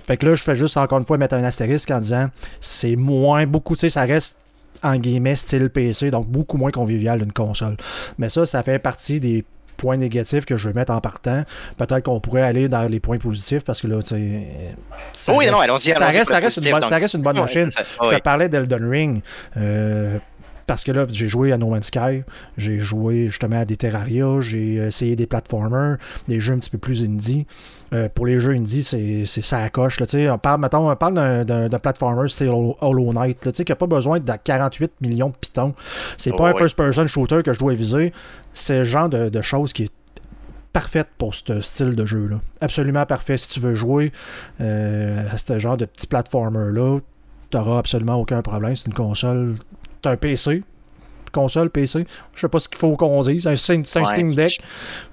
[0.06, 2.30] Fait que là, je fais juste encore une fois mettre un astérisque en disant
[2.60, 4.40] c'est moins beaucoup, tu sais, ça reste
[4.84, 7.78] en guillemets style PC, donc beaucoup moins convivial d'une console.
[8.18, 9.46] Mais ça, ça fait partie des
[9.78, 11.44] points négatifs que je vais mettre en partant.
[11.78, 14.48] Peut-être qu'on pourrait aller dans les points positifs parce que là, tu sais.
[15.14, 17.40] Ça, oui, reste, non, allons-y, ça, reste, ça, reste une bonne, ça reste une bonne
[17.40, 17.70] machine.
[17.72, 19.22] Je te parlais d'Elden Ring.
[19.58, 20.18] Euh,
[20.68, 22.24] parce que là, j'ai joué à No Man's Sky,
[22.58, 25.98] j'ai joué justement à des Terraria, j'ai essayé des platformers,
[26.28, 27.46] des jeux un petit peu plus indie.
[27.94, 30.00] Euh, pour les jeux indie, c'est ça à coche.
[30.00, 34.20] Là, on parle, mettons, on parle d'un platformer, c'est Hollow Knight, qui n'a pas besoin
[34.20, 35.76] de 48 millions de pitons.
[36.18, 38.14] C'est pas un first-person shooter que je dois viser.
[38.54, 39.92] C'est le genre de, choses qui est
[40.72, 42.40] parfaite pour ce style de jeu-là.
[42.62, 43.38] Absolument parfait.
[43.38, 44.12] Si tu veux jouer
[44.60, 47.00] euh, à ce genre de petit platformer-là,
[47.52, 48.76] tu n'auras absolument aucun problème.
[48.76, 49.58] C'est une console
[50.04, 50.64] c'est un PC.
[51.32, 52.06] Console, PC.
[52.36, 53.50] Je sais pas ce qu'il faut qu'on dise.
[53.56, 54.62] C'est un, Steam Deck.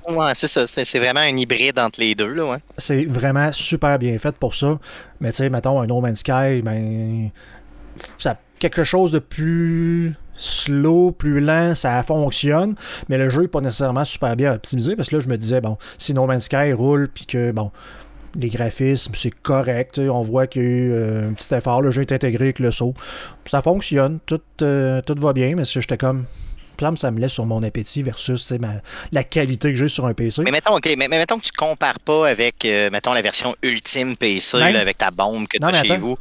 [0.09, 0.66] Ouais, c'est ça.
[0.66, 2.34] C'est vraiment un hybride entre les deux.
[2.34, 2.59] Là, ouais.
[2.76, 4.78] C'est vraiment super bien fait pour ça.
[5.20, 7.30] Mais tu sais, mettons, un No Man's Sky, ben.
[8.18, 12.74] Ça, quelque chose de plus slow, plus lent, ça fonctionne,
[13.09, 15.61] mais le jeu n'est pas nécessairement super bien optimisé parce que là, je me disais,
[15.61, 17.70] bon, si No Man's Sky roule, puis que, bon,
[18.35, 19.99] les graphismes, c'est correct.
[19.99, 21.83] On voit qu'il y a eu euh, un petit effort.
[21.83, 22.95] Le jeu est intégré avec le saut.
[23.47, 24.18] Ça fonctionne.
[24.26, 26.24] Tout, euh, tout va bien, mais j'étais comme
[26.97, 28.53] ça me laisse sur mon appétit versus
[29.12, 30.43] la qualité que j'ai sur un PC.
[30.43, 34.61] Mais mettons, mais, mettons que tu compares pas avec euh, mettons, la version ultime PC
[34.61, 36.16] avec ta bombe que tu as chez vous.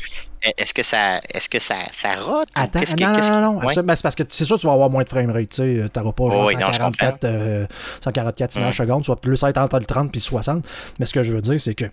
[0.45, 2.47] E, est-ce que ça est-ce que ça, ça rate?
[2.55, 5.03] Attends, non, non, non, non, c'est parce que c'est sûr que tu vas avoir moins
[5.03, 5.49] de framerate.
[5.49, 7.67] Tu n'auras pas 144,
[8.03, 10.65] 144 images secondes, tu vas plus être entre le 30 et 60.
[10.97, 11.85] Mais ce que je veux dire, c'est que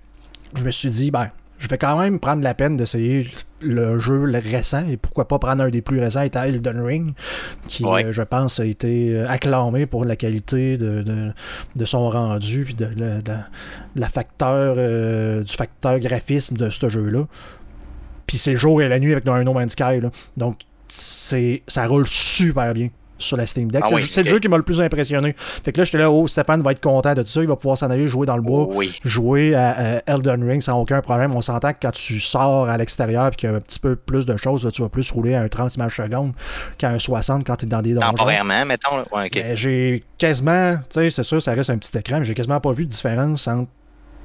[0.55, 3.29] je me suis dit, ben, je vais quand même prendre la peine d'essayer
[3.61, 7.15] le jeu récent et pourquoi pas prendre un des plus récents étant Elden Ring
[7.67, 11.03] qui euh, je pense a été euh, acclamé pour la qualité de,
[11.75, 12.89] de, son rendu puis de,
[13.95, 17.27] la facteur euh, du facteur graphisme de ce jeu là
[18.27, 20.11] puis c'est le jour et la nuit avec un No Man's Sky là.
[20.37, 23.83] donc c'est ça roule super bien sur la Steam Deck.
[23.85, 25.35] Ah c'est le jeu qui m'a le plus impressionné.
[25.37, 27.41] Fait que là, j'étais là, oh, Stéphane va être content de ça.
[27.41, 28.69] Il va pouvoir s'en aller jouer dans le bois,
[29.05, 31.35] jouer à, Elden Ring sans aucun problème.
[31.35, 33.97] On s'entend que quand tu sors à l'extérieur et qu'il y a un petit peu
[33.97, 36.33] plus de choses, tu vas plus rouler à un 30 images secondes
[36.79, 38.09] qu'à un 60 quand tu es dans des donjons.
[38.09, 39.05] Temporairement, mettons.
[39.13, 42.61] Ben, j'ai quasiment, tu sais, c'est sûr, ça reste un petit écran, mais j'ai quasiment
[42.61, 43.71] pas vu de différence entre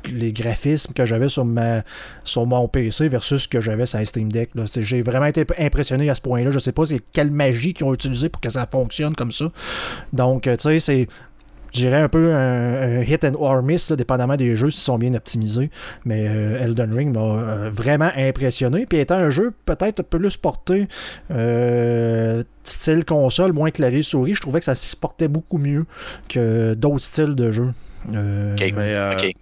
[0.10, 1.84] les graphismes que j'avais sur, ma,
[2.24, 4.52] sur mon PC versus ce que j'avais sur Steam Deck.
[4.78, 6.52] J'ai vraiment été impressionné à ce point-là.
[6.52, 9.52] Je sais pas c'est quelle magie qu'ils ont utilisé pour que ça fonctionne comme ça.
[10.14, 11.08] Donc, euh, tu sais, c'est
[11.74, 15.14] je dirais un peu un, hit and or miss, dépendamment des jeux s'ils sont bien
[15.14, 15.70] optimisés.
[16.04, 18.86] Mais euh, Elden Ring m'a euh, vraiment impressionné.
[18.86, 20.89] Puis étant un jeu peut-être un peu plus porté
[22.64, 25.86] style console, moins clavier souris, je trouvais que ça se portait beaucoup mieux
[26.28, 27.72] que d'autres styles de jeux.
[29.16, 29.34] ok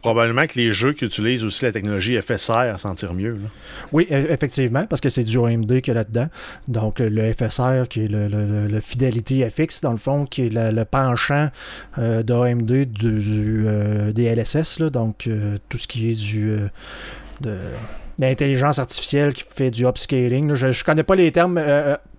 [0.00, 3.38] probablement que les jeux qui utilisent aussi la technologie FSR à sentir mieux.
[3.92, 6.28] Oui, e, effectivement, parce que c'est du AMD qu'il y a là-dedans.
[6.68, 10.84] Donc, le FSR, qui est le, le, Fidelity FX, dans le fond, qui est le,
[10.84, 11.50] penchant
[11.98, 16.56] euh, d'AMD du, euh, des LSS, donc euh, tout ce qui est du.
[17.40, 17.56] de
[18.20, 20.54] l'intelligence artificielle qui fait du upscaling.
[20.54, 21.58] Je ne connais pas les termes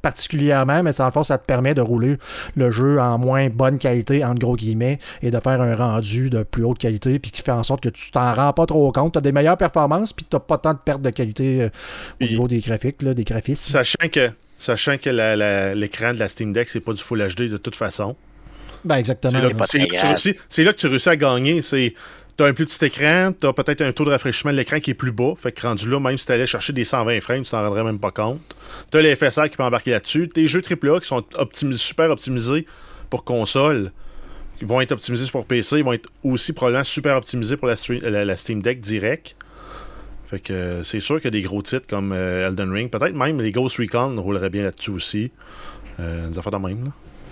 [0.02, 2.18] particulièrement, mais en fond, ça te permet de rouler
[2.56, 6.44] le jeu en moins bonne qualité, entre gros guillemets, et de faire un rendu de
[6.44, 9.14] plus haute qualité, puis qui fait en sorte que tu t'en rends pas trop compte.
[9.14, 11.70] Tu as des meilleures performances, puis tu n'as pas tant de perte de qualité euh,
[12.22, 13.72] au niveau des graphiques, là, des graphismes.
[13.72, 15.10] Sachant que, sachant que
[15.76, 18.16] l'écran de la Steam Deck, c'est pas du Full HD de toute façon.
[18.84, 19.40] Ben exactement.
[20.50, 21.62] C'est là, que tu réussis à gagner.
[21.62, 21.94] C'est
[22.38, 24.80] tu as un plus petit écran, tu as peut-être un taux de rafraîchissement de l'écran
[24.80, 25.34] qui est plus bas.
[25.38, 27.84] Fait que rendu là, même si tu allais chercher des 120 frames, tu t'en rendrais
[27.84, 28.40] même pas compte.
[28.90, 30.30] Tu as les FSR qui peuvent embarquer là-dessus.
[30.30, 31.24] Tes jeux AAA qui sont
[31.74, 32.66] super optimisés
[33.10, 33.92] pour console.
[34.62, 38.62] vont être optimisés pour PC, ils vont être aussi probablement super optimisés pour la, Steam
[38.62, 39.36] Deck direct.
[40.28, 42.90] Fait que c'est sûr qu'il y a des gros titres comme Elden Ring.
[42.90, 45.32] Peut-être même les Ghost Recon rouleraient bien là-dessus aussi.
[46.00, 46.86] des affaires de même.
[46.86, 46.92] Là.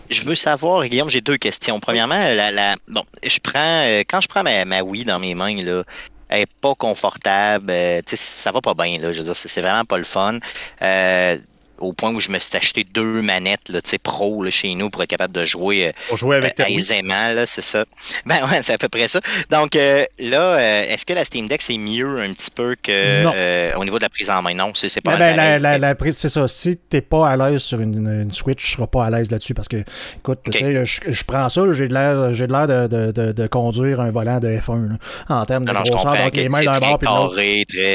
[0.09, 1.79] Je veux savoir, Guillaume, j'ai deux questions.
[1.79, 5.83] Premièrement, la, bon, je prends quand je prends ma, ma Wii dans mes mains, là,
[6.29, 7.71] elle est pas confortable.
[7.71, 9.11] Euh, ça va pas bien, là.
[9.11, 10.39] Je veux dire, c'est vraiment pas le fun.
[10.81, 11.37] Euh,
[11.79, 15.03] au point où je me suis acheté deux manettes là, pro là, chez nous pour
[15.03, 17.85] être capable de jouer, euh, jouer avec euh, aisément, là, c'est ça.
[18.25, 19.19] Ben ouais, c'est à peu près ça.
[19.49, 23.75] Donc euh, là, euh, est-ce que la Steam Deck c'est mieux un petit peu que
[23.75, 24.53] au niveau de la prise en main?
[24.53, 26.47] Non, c'est pas ben, ben la, la, prise, c'est ça.
[26.47, 29.53] Si t'es pas à l'aise sur une, une, Switch, tu seras pas à l'aise là-dessus
[29.53, 29.83] parce que
[30.17, 34.01] écoute, je, je, prends ça, j'ai de l'air j'ai de l'air de, de, de, conduire
[34.01, 34.95] un volant de F1 là,
[35.29, 36.17] en termes de grosseur.
[36.17, 37.35] Donc les mains d'un bord puis de l'autre.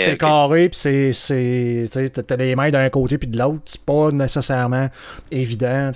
[0.04, 1.12] C'est carré, puis c'est.
[1.12, 4.88] c'est t'as les mains d'un côté puis de l'autre pas nécessairement
[5.30, 5.92] évident.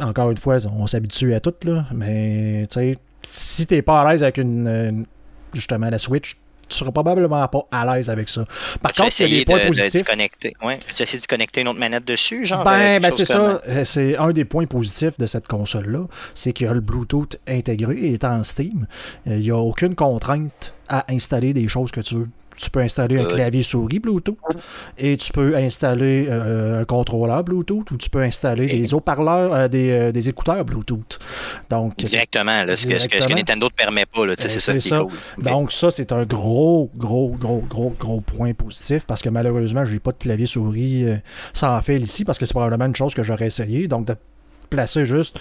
[0.00, 1.86] Encore une fois, on s'habitue à tout, là.
[1.92, 5.06] Mais, tu sais, si t'es pas à l'aise avec une,
[5.52, 6.36] justement la Switch,
[6.68, 8.44] tu seras probablement pas à l'aise avec ça.
[8.80, 10.04] Par contre, il y a des points de, positifs.
[10.04, 10.78] De ouais.
[10.94, 13.60] Tu as essayé de connecter une autre manette dessus, genre Ben, ben c'est ça.
[13.68, 16.06] Euh, c'est un des points positifs de cette console-là.
[16.34, 18.86] C'est qu'il y a le Bluetooth intégré et est en Steam.
[19.26, 22.80] Euh, il n'y a aucune contrainte à installer des choses que tu veux tu peux
[22.80, 24.36] installer un clavier souris Bluetooth
[24.98, 29.68] et tu peux installer euh, un contrôleur Bluetooth ou tu peux installer des haut-parleurs, euh,
[29.72, 31.18] euh, des, écouteurs Bluetooth.
[31.70, 34.22] Donc, directement, là, Ce, que, ce, que, Nintendo ne permet pas.
[34.36, 35.44] C'est ça qui est Cool.
[35.44, 39.94] Donc ça, c'est un gros, gros, gros, gros, gros point positif parce que malheureusement, je
[39.94, 41.06] n'ai pas de clavier souris
[41.54, 43.88] sans fil ici parce que c'est probablement une chose que j'aurais essayé.
[43.88, 44.14] Donc de
[44.68, 45.38] placer juste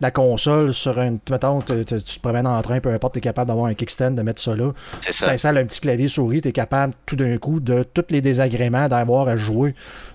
[0.00, 1.18] la console sur une.
[1.30, 4.22] Mettons, tu te promènes en train, peu importe, tu es capable d'avoir un kickstand, de
[4.22, 4.72] mettre ça là.
[5.00, 5.26] C'est ça.
[5.26, 8.20] Tu installes un petit clavier souris, tu es capable tout d'un coup de tous les
[8.20, 9.74] désagréments d'avoir à jouer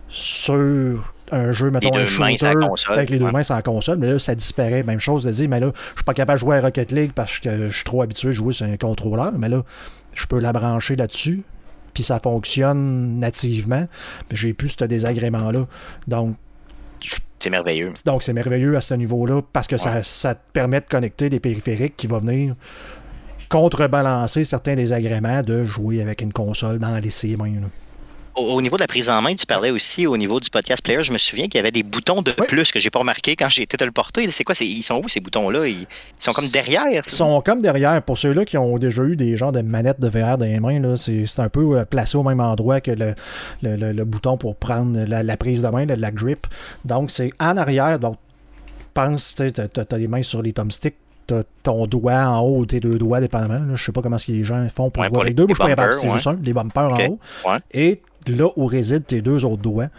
[0.10, 2.54] sur un jeu, mettons, un shooter
[2.88, 4.84] avec les deux mains sur la console, mais là, ça disparaît.
[4.84, 7.12] Même chose de dire, mais là, je suis pas capable de jouer à Rocket League
[7.14, 9.64] parce que je suis trop habitué à jouer sur un contrôleur, mais là,
[10.14, 11.44] je peux la brancher là-dessus,
[11.94, 13.88] puis ça fonctionne nativement,
[14.30, 15.68] mais j'ai plus ce désagrément-là.
[16.08, 16.38] Donc,
[17.40, 17.94] c'est merveilleux.
[18.06, 21.40] Donc, c'est merveilleux à ce niveau-là parce que ça, ça, te permet de connecter des
[21.40, 22.56] périphériques qui vont venir
[23.50, 27.54] contrebalancer certains désagréments de jouer avec une console dans les mains.
[28.38, 31.04] Au, niveau de la prise en main, tu parlais aussi au niveau du podcast player.
[31.04, 33.50] Je me souviens qu'il y avait des boutons de plus que j'ai pas remarqué quand
[33.50, 34.30] j'ai été te le porter.
[34.30, 35.68] C'est quoi Ils sont où ces boutons-là?
[35.68, 35.88] Ils,
[36.20, 38.02] sont comme derrière Ils sont comme derrière.
[38.04, 40.96] Pour ceux-là qui ont déjà eu des genres de manettes de VR dans les mains,
[40.98, 43.16] c'est un peu euh, placé au même endroit que le,
[43.64, 46.46] le, bouton pour prendre la, prise de main, la grip.
[46.86, 47.98] Donc c'est en arrière.
[47.98, 48.18] Donc
[48.94, 50.96] pense, tu as, les mains sur les thumbsticks
[51.28, 53.76] t'as ton doigt en haut ou tes deux doigts, dépendamment.
[53.76, 55.46] Je sais pas comment les gens font pour voir les, deux.
[55.50, 55.56] je
[56.00, 57.20] c'est juste un, les bumpers en haut.
[57.74, 59.90] Et là où résident tes deux autres doigts,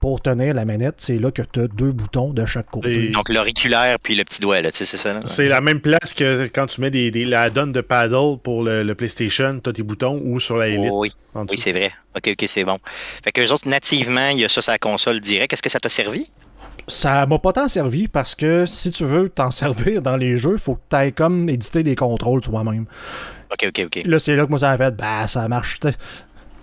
[0.00, 3.08] pour tenir la manette, c'est là que tu as deux boutons de chaque côté.
[3.08, 5.20] Donc l'auriculaire puis le petit doigt, là, c'est ça?
[5.26, 8.94] C'est la même place que quand tu mets des, la donne de paddle pour le,
[8.94, 10.90] PlayStation, tu as tes boutons ou sur la Elite.
[10.92, 11.90] oui, oui c'est vrai.
[12.16, 12.78] Ok, ok, c'est bon.
[13.24, 15.52] Fait que les autres, nativement, il y a ça sur la console direct.
[15.52, 16.30] Est-ce que ça t'a servi?
[16.86, 20.54] ça m'a pas tant servi parce que si tu veux t'en servir dans les jeux,
[20.54, 22.86] il faut que tu ailles comme éditer les contrôles toi-même.
[23.50, 24.02] Ok, ok, ok.
[24.04, 25.80] Là, c'est là que moi ça a fait, bah, ça marche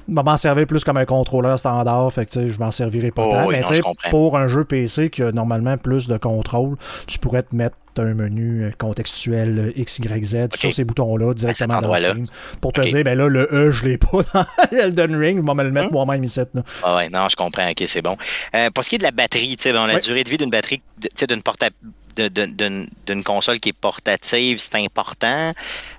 [0.08, 3.48] m'en servir plus comme un contrôleur standard, fait que je m'en servirai pas oh tant.
[3.50, 3.64] mais
[4.10, 6.78] pour un jeu PC qui a normalement plus de contrôle,
[7.08, 11.82] tu pourrais te mettre un menu contextuel euh, X, Y, Z sur ces boutons-là directement
[11.82, 12.26] dans le stream.
[12.62, 14.46] Pour te dire, ben là, le E, je l'ai pas dans
[14.78, 15.94] Elden Ring, je vais me le mettre hmm?
[15.94, 16.42] moi-même ici.
[16.54, 16.64] Là.
[16.84, 18.18] Ah ouais, non, je comprends, ok, c'est bon.
[18.54, 20.82] Euh, pour ce qui est de la batterie, bon, la durée de vie d'une batterie,
[21.28, 21.76] d'une portable
[22.18, 25.52] d'une console qui est portative, c'est important.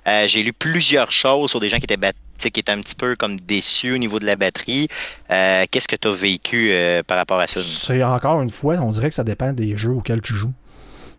[0.07, 1.95] Euh, j'ai lu plusieurs choses sur des gens qui étaient
[2.37, 4.87] qui étaient un petit peu comme déçus au niveau de la batterie.
[5.31, 7.59] Euh, qu'est-ce que tu as vécu euh, par rapport à ça?
[7.61, 10.53] C'est encore une fois, on dirait que ça dépend des jeux auxquels tu joues.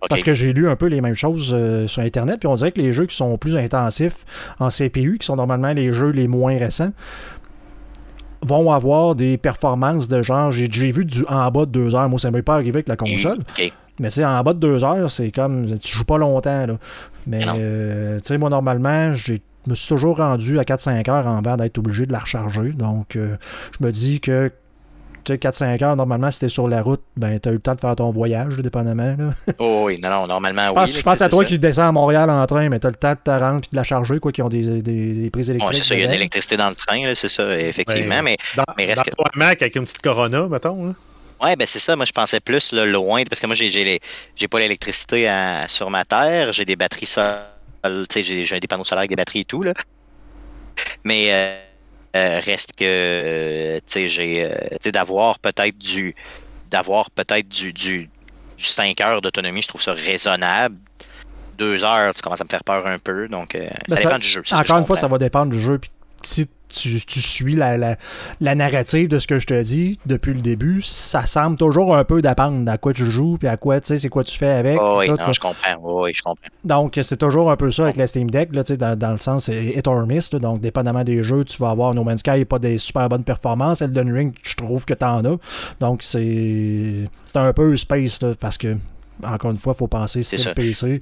[0.08, 1.56] Parce que j'ai lu un peu les mêmes choses
[1.88, 4.24] sur Internet, puis on dirait que les jeux qui sont plus intensifs
[4.60, 6.92] en CPU, qui sont normalement les jeux les moins récents,
[8.42, 12.08] vont avoir des performances de genre, j'ai vu du en bas de deux heures.
[12.08, 13.38] Moi, ça ne m'est pas arrivé avec la console.
[14.00, 15.66] Mais c'est en bas de deux heures, c'est comme.
[15.80, 16.66] Tu joues pas longtemps.
[16.66, 16.78] Là.
[17.26, 19.34] Mais euh, tu sais, moi, normalement, je
[19.66, 22.70] me suis toujours rendu à 4-5 heures avant d'être obligé de la recharger.
[22.70, 23.36] Donc, euh,
[23.78, 24.50] je me dis que
[25.24, 27.96] 4-5 heures, normalement, si t'es sur la route, ben, t'as eu le temps de faire
[27.96, 29.14] ton voyage, dépendamment.
[29.18, 29.30] Là.
[29.58, 30.96] Oh oui, non, non, normalement, je pense, oui.
[30.96, 33.18] Je pense à toi qui descends à Montréal en train, mais t'as le temps de
[33.22, 35.76] te rendre et de la charger, quoi, qui ont des, des, des prises électriques.
[35.76, 38.22] c'est ça, il y a de l'électricité dans le train, c'est ça, effectivement.
[38.22, 39.38] mais, dans, mais reste dans que...
[39.38, 40.86] Mac avec une petite Corona, mettons.
[40.86, 40.92] Là.
[41.40, 41.94] Ouais, ben c'est ça.
[41.94, 44.00] Moi, je pensais plus là, loin, parce que moi, j'ai
[44.34, 45.30] j'ai pas l'électricité
[45.68, 46.52] sur ma terre.
[46.52, 47.57] J'ai des batteries solaires.
[48.14, 49.62] J'ai des panneaux solaires avec des batteries et tout.
[49.62, 49.74] Là.
[51.04, 51.58] Mais euh,
[52.16, 54.50] euh, reste que, euh, j'ai,
[54.92, 56.14] d'avoir peut-être du,
[56.70, 58.10] d'avoir peut-être du, du,
[58.58, 60.76] 5 heures d'autonomie, je trouve ça raisonnable
[61.58, 63.26] deux heures, tu commences à me faire peur un peu.
[63.28, 64.42] Donc, euh, Ben, ça ça- dépend du jeu.
[64.52, 65.78] Encore une fois, ça va dépendre du jeu.
[65.78, 65.90] Puis
[66.22, 67.96] si tu, tu suis la, la,
[68.40, 72.04] la narrative de ce que je te dis depuis le début, ça semble toujours un
[72.04, 74.50] peu dépendre à quoi tu joues, puis à quoi, tu sais, c'est quoi tu fais
[74.50, 74.78] avec.
[74.80, 75.76] Oh, oui, non, je comprends.
[75.82, 76.48] Oh, oui, je comprends.
[76.64, 79.46] Donc, c'est toujours un peu ça avec la Steam Deck, là, dans, dans le sens
[79.46, 80.32] c'est hit or miss.
[80.32, 80.38] là.
[80.38, 83.82] donc, dépendamment des jeux, tu vas avoir No Man's Sky pas des super bonnes performances.
[83.82, 85.36] Elden Ring, je trouve que t'en as.
[85.80, 88.76] Donc, c'est c'est un peu space, là, parce que,
[89.22, 90.54] encore une fois, il faut penser C'est.
[90.54, 91.00] PC.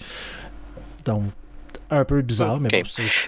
[1.04, 1.22] Donc,
[1.90, 2.82] un peu bizarre, mais bon,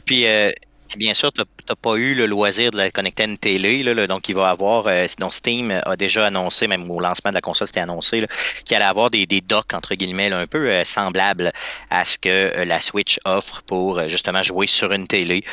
[0.05, 0.51] Puis, euh,
[0.97, 3.82] bien sûr, tu n'as pas eu le loisir de la connecter à une télé.
[3.82, 7.40] Là, donc, il va avoir, euh, Steam a déjà annoncé, même au lancement de la
[7.40, 8.26] console, c'était annoncé,
[8.64, 11.52] qu'il allait avoir des, des docks, entre guillemets, un peu euh, semblables
[11.90, 15.44] à ce que euh, la Switch offre pour justement jouer sur une télé.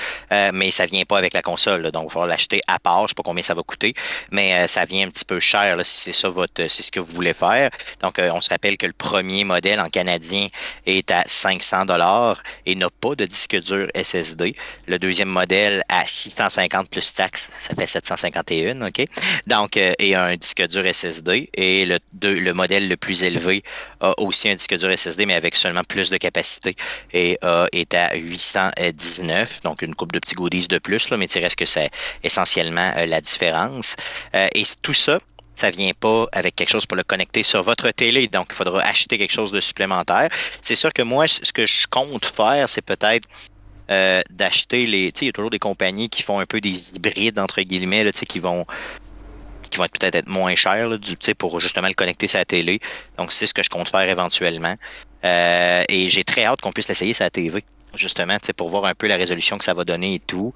[0.54, 1.92] Mais ça vient pas avec la console.
[1.92, 3.04] donc, il va falloir l'acheter à part.
[3.04, 3.94] Je sais pas combien ça va coûter,
[4.32, 7.34] mais ça vient un petit peu cher si c'est ça votre, ce que vous voulez
[7.34, 7.70] faire.
[8.02, 10.48] Donc, on se rappelle que le premier modèle en canadien
[10.86, 14.56] est à 500 dollars et n'a pas de disque dur SSD.
[14.88, 19.06] Le deuxième modèle à 650 plus taxes, ça fait 751, OK?
[19.48, 21.50] Donc, euh, et un disque dur SSD.
[21.54, 23.64] Et le, le modèle le plus élevé
[24.00, 26.76] a aussi un disque dur SSD, mais avec seulement plus de capacité
[27.14, 27.38] et
[27.72, 31.58] est à 819, donc une coupe de petits goodies de plus, là, mais tu reste
[31.58, 31.90] que c'est
[32.24, 33.96] essentiellement euh, la différence.
[34.34, 35.20] Euh, et tout ça,
[35.56, 38.82] ça vient pas avec quelque chose pour le connecter sur votre télé, donc il faudra
[38.82, 40.30] acheter quelque chose de supplémentaire.
[40.62, 43.28] C'est sûr que moi, ce que je compte faire, c'est peut-être
[43.90, 45.12] euh, d'acheter les.
[45.12, 47.62] Tu sais, il y a toujours des compagnies qui font un peu des hybrides, entre
[47.62, 48.66] guillemets, là, qui vont
[49.70, 50.90] qui vont être peut-être être moins chers
[51.38, 52.80] pour justement le connecter sur la télé.
[53.18, 54.76] Donc, c'est ce que je compte faire éventuellement.
[55.24, 57.64] Euh, et j'ai très hâte qu'on puisse l'essayer sur la TV,
[57.96, 60.54] justement, pour voir un peu la résolution que ça va donner et tout.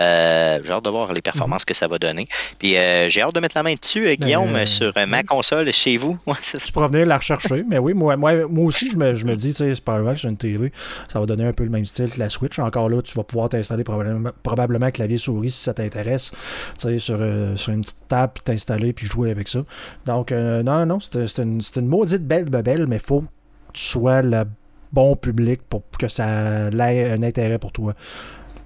[0.00, 2.26] Euh, j'ai hâte de voir les performances que ça va donner.
[2.58, 5.72] Puis euh, j'ai hâte de mettre la main dessus, euh, Guillaume, euh, sur ma console
[5.72, 6.18] chez vous.
[6.26, 7.62] Ouais, c'est tu pourras venir la rechercher.
[7.68, 10.00] mais oui, moi, moi, moi aussi, je me, je me dis, tu sais, c'est pas
[10.00, 10.72] grave, sur une TV,
[11.08, 12.58] ça va donner un peu le même style que la Switch.
[12.58, 16.32] Encore là, tu vas pouvoir t'installer probablement, probablement clavier-souris si ça t'intéresse,
[16.78, 17.18] tu sais, sur,
[17.56, 19.60] sur une petite table, puis t'installer, puis jouer avec ça.
[20.04, 23.26] Donc, euh, non, non, c'est c'est une, c'est une maudite belle bebelle, mais faut que
[23.74, 24.44] tu sois le
[24.92, 27.94] bon public pour que ça ait un intérêt pour toi.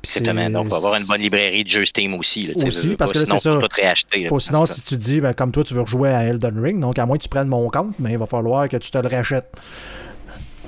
[0.03, 2.47] C'est- Donc, on va avoir une bonne librairie de jeux Steam aussi.
[2.47, 3.69] Là, Aussi, veux, parce que là, sinon, c'est faut ça.
[3.69, 4.21] tout réacheter.
[4.21, 4.29] là.
[4.29, 4.75] Faut, sinon, ça.
[4.75, 7.19] si tu dis, ben, comme toi, tu veux rejouer à Elden Ring, donc à moins
[7.19, 9.53] que tu prennes mon compte, mais il va falloir que tu te le rachètes.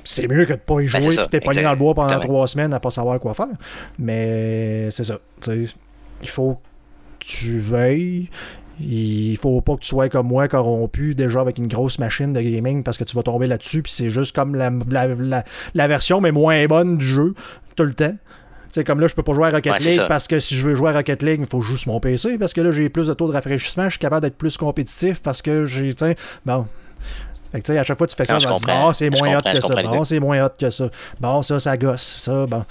[0.05, 2.09] C'est mieux que de pas y jouer Ben, et t'es pogné dans le bois pendant
[2.09, 2.35] exactement.
[2.35, 3.47] trois semaines à pas savoir quoi faire.
[3.99, 5.19] Mais c'est ça.
[5.49, 6.55] Il faut
[7.21, 8.29] que tu veilles.
[8.81, 12.41] Il faut pas que tu sois comme moi, corrompu déjà avec une grosse machine de
[12.41, 13.83] gaming parce que tu vas tomber là-dessus.
[13.83, 17.35] Puis c'est juste comme la, la, la- la version, mais moins bonne du jeu
[17.77, 18.15] tout le temps.
[18.73, 20.57] Tu sais, comme là, je peux pas jouer à Rocket Ouais, League parce que si
[20.57, 22.89] je veux jouer à Rocket League, il faut sur mon PC parce que là, j'ai
[22.89, 26.05] plus de taux de rafraîchissement, je suis capable d'être plus compétitif parce que j'ai, tu
[26.47, 26.67] bon.
[27.53, 29.39] Fait que, tu sais, à chaque fois que tu fais ça, tu bon, c'est moins
[29.39, 29.83] hot que ça.
[29.83, 30.89] Bon, c'est moins hot que ça.
[31.21, 32.17] Bon, ça, ça gosse.
[32.21, 32.65] Ça, bon.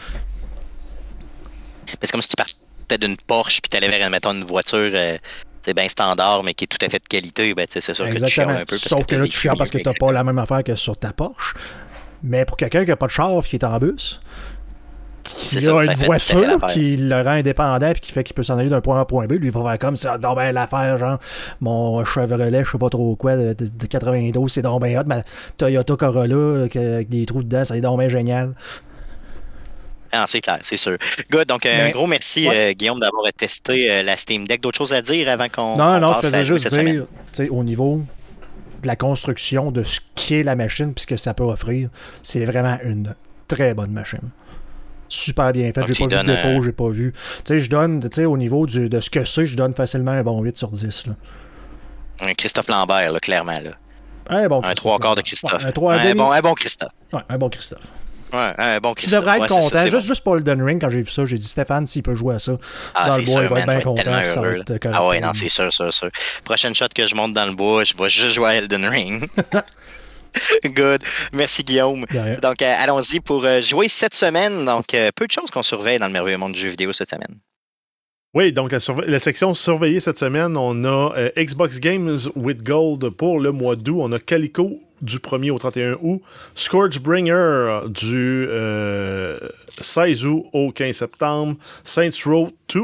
[1.85, 4.79] C'est comme si tu partais d'une Porsche puis tu allais vers, mettons, une voiture.
[4.79, 5.17] euh,
[5.61, 7.93] c'est bien standard, mais qui est tout à fait de qualité, ben, tu sais, c'est
[7.93, 8.75] sûr que tu chiales un peu.
[8.75, 9.97] Sauf que, là, tu chiales parce que t'as etc.
[9.99, 11.53] pas la même affaire que sur ta Porsche.
[12.23, 14.19] Mais pour quelqu'un qui a pas de char et qui est en bus,
[15.23, 18.33] C'est qui ça, a ça une voiture qui le rend indépendant et qui fait qu'il
[18.33, 19.95] peut s'en aller d'un point A à un point B, lui il va faire comme
[19.95, 21.19] ça, donc ben l'affaire, genre
[21.59, 25.03] mon Chevrolet, je sais pas trop quoi, de, de- de 92, c'est donc ben hot,
[25.05, 25.23] ma
[25.57, 28.53] Toyota Corolla euh, avec des trous dedans, ça est donc ben génial.
[30.13, 30.97] Ah, c'est clair, c'est sûr.
[31.31, 32.71] Good, donc un gros merci, ouais.
[32.71, 34.61] euh, Guillaume, d'avoir testé euh, la Steam Deck.
[34.61, 37.05] D'autres choses à dire avant qu'on Non, non, je faisais juste dire,
[37.49, 38.01] au niveau
[38.81, 41.89] de la construction de ce qu'est la machine puis ce que ça peut offrir,
[42.23, 43.15] c'est vraiment une
[43.47, 44.19] très bonne machine.
[45.13, 47.13] Super bien faite, Donc, j'ai pas vu de défaut, j'ai pas vu.
[47.43, 49.73] Tu sais, je donne, tu sais, au niveau du- de ce que c'est, je donne
[49.73, 51.07] facilement un bon 8 sur 10.
[51.07, 51.13] Là.
[52.21, 53.51] Un Christophe Lambert, là, clairement.
[53.59, 53.71] Là.
[54.29, 55.21] Un bon Un trois quarts de.
[55.21, 55.51] Christophe.
[55.63, 56.91] Ouais, un, trois, un un, demi- bon, un bon Christophe.
[57.11, 57.83] ouais, un bon Christophe.
[58.31, 59.81] Ouais, un bon Tu devrais être Ouais, c'est ça, content.
[59.81, 59.99] juste, bon.
[60.13, 62.39] juste pour le Ring, quand j'ai vu ça, j'ai dit Stéphane, s'il peut jouer à
[62.39, 62.53] ça
[62.95, 64.03] Ah, dans le bois, sûr, il va être bien être content.
[64.09, 66.09] heureux, être Ah ouais, non, c'est sûr, sûr, sûr.
[66.45, 69.27] Prochaine shot que je monte dans le bois, je vais juste jouer à Elden Ring.
[70.65, 71.03] Good.
[71.33, 72.05] Merci, Guillaume.
[72.41, 74.65] Donc, euh, allons-y pour euh, jouer cette semaine.
[74.65, 77.09] Donc, euh, peu de choses qu'on surveille dans le merveilleux monde du jeu vidéo cette
[77.09, 77.39] semaine.
[78.33, 83.51] Oui, donc la, section surveillée cette semaine, on a Xbox Games with Gold pour le
[83.51, 83.97] mois d'août.
[83.99, 86.21] On a Calico du 1er au 31 août.
[86.55, 91.55] Scourgebringer du euh, 16 août au 15 septembre.
[91.83, 92.81] Saints Row 2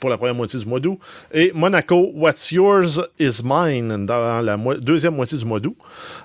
[0.00, 0.98] pour la première moitié du mois d'août.
[1.32, 5.76] Et Monaco, What's Yours is Mine dans la mo- deuxième moitié du mois d'août.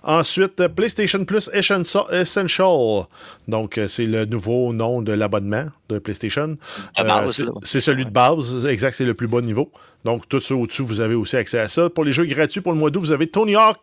[0.03, 3.05] Ensuite, euh, PlayStation Plus Essential.
[3.47, 6.58] Donc, euh, c'est le nouveau nom de l'abonnement de PlayStation.
[6.97, 7.26] Là.
[7.64, 9.72] c'est celui de base, exact, c'est le plus bas niveau.
[10.05, 11.89] Donc, tout ça au-dessus, vous avez aussi accès à ça.
[11.89, 13.78] Pour les jeux gratuits pour le mois d'août, vous avez Tony Hawk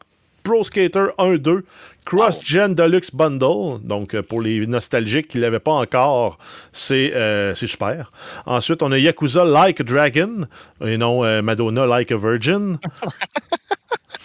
[0.45, 1.63] Pro Skater 1-2
[2.05, 3.81] Cross-Gen Deluxe Bundle.
[3.83, 6.39] Donc, pour les nostalgiques qui ne l'avaient pas encore,
[6.73, 7.13] c'est
[7.55, 8.13] super.
[8.47, 10.47] Ensuite, on a Yakuza Like a Dragon
[10.85, 12.79] et non Madonna Like a Virgin.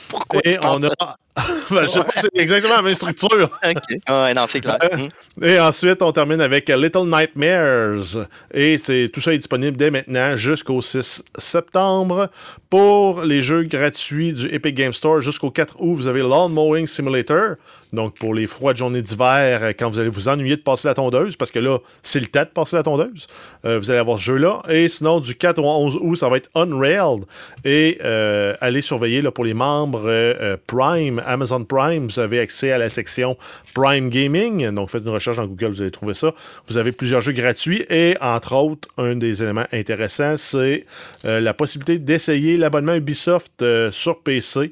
[0.09, 0.89] Pourquoi et on a.
[1.71, 3.49] ben, je sais pas, c'est exactement la même structure.
[3.63, 4.09] OK.
[4.09, 4.77] Ouais, non, c'est clair.
[4.91, 5.43] Mm.
[5.45, 8.27] Et ensuite, on termine avec Little Nightmares.
[8.53, 12.29] Et c'est, tout ça est disponible dès maintenant jusqu'au 6 septembre.
[12.69, 16.87] Pour les jeux gratuits du Epic Game Store jusqu'au 4 août, vous avez Lawn Mowing
[16.87, 17.55] Simulator.
[17.93, 20.93] Donc, pour les froides journées d'hiver, euh, quand vous allez vous ennuyer de passer la
[20.93, 23.27] tondeuse, parce que là, c'est le temps de passer la tondeuse,
[23.65, 24.61] euh, vous allez avoir ce jeu-là.
[24.69, 27.25] Et sinon, du 4 au 11 août, ça va être Unrailed.
[27.65, 29.98] Et euh, allez surveiller là, pour les membres
[30.67, 33.37] Prime, Amazon Prime, vous avez accès à la section
[33.73, 34.69] Prime Gaming.
[34.71, 36.33] Donc, faites une recherche dans Google, vous allez trouver ça.
[36.67, 37.85] Vous avez plusieurs jeux gratuits.
[37.89, 40.85] Et entre autres, un des éléments intéressants, c'est
[41.23, 44.71] la possibilité d'essayer l'abonnement Ubisoft sur PC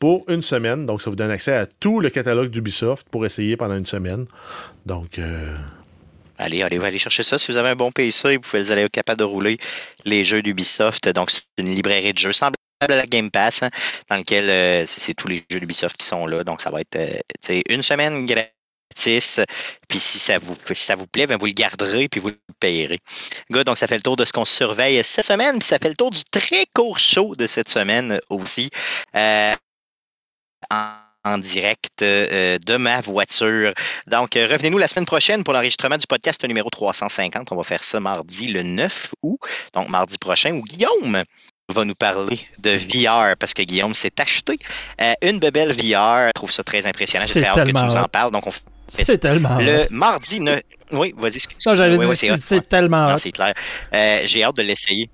[0.00, 0.86] pour une semaine.
[0.86, 4.26] Donc, ça vous donne accès à tout le catalogue d'Ubisoft pour essayer pendant une semaine.
[4.86, 5.20] Donc.
[5.20, 5.54] Euh,
[6.38, 7.38] allez, allez, allez chercher ça.
[7.38, 9.58] Si vous avez un bon PC, vous aller être capable de rouler
[10.04, 11.06] les jeux d'Ubisoft.
[11.10, 13.70] Donc, c'est une librairie de jeux semblable à la Game Pass, hein,
[14.08, 16.44] dans lequel euh, c'est tous les jeux d'Ubisoft qui sont là.
[16.44, 19.40] Donc, ça va être euh, une semaine gratis.
[19.88, 22.98] Puis si ça vous, ça vous plaît, ben, vous le garderez puis vous le payerez.
[23.50, 25.58] Good, donc ça fait le tour de ce qu'on surveille cette semaine.
[25.58, 28.70] Puis ça fait le tour du très court show de cette semaine aussi
[30.70, 33.74] en, direct euh, de ma voiture.
[34.06, 37.52] Donc, euh, revenez-nous la semaine prochaine pour l'enregistrement du podcast numéro 350.
[37.52, 39.38] On va faire ça mardi le 9 août,
[39.74, 41.24] donc mardi prochain, où Guillaume?
[41.70, 44.58] Va nous parler de VR parce que Guillaume s'est acheté
[45.00, 46.28] euh, une bebelle VR.
[46.28, 47.26] Je trouve ça très impressionnant.
[47.32, 48.32] J'ai hâte que tu nous en parles.
[48.32, 48.50] Donc, on
[48.88, 50.60] c'est tellement Le mardi 9...
[50.92, 51.38] Oui, vas-y.
[51.64, 53.54] Non, j'allais dire, c'est tellement C'est clair.
[54.24, 55.08] J'ai hâte de l'essayer.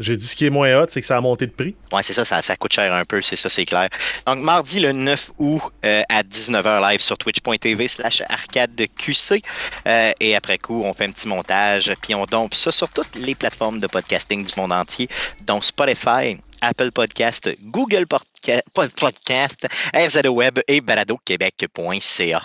[0.00, 1.76] J'ai dit ce qui est moins hot, c'est que ça a monté de prix.
[1.92, 3.88] Ouais, c'est ça, ça, coûte cher un peu, c'est ça, c'est clair.
[4.26, 9.42] Donc, mardi le 9 août euh, à 19h live sur twitch.tv slash arcade de QC.
[9.86, 13.14] Euh, et après coup, on fait un petit montage, puis on dompe ça sur toutes
[13.14, 15.08] les plateformes de podcasting du monde entier,
[15.42, 22.42] dont Spotify, Apple Podcast, Google Podcast, RZO Web et baladoquebec.ca.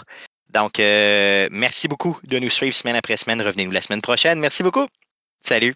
[0.49, 3.41] Donc, euh, merci beaucoup de nous suivre semaine après semaine.
[3.41, 4.39] Revenez-nous la semaine prochaine.
[4.39, 4.87] Merci beaucoup.
[5.41, 5.75] Salut.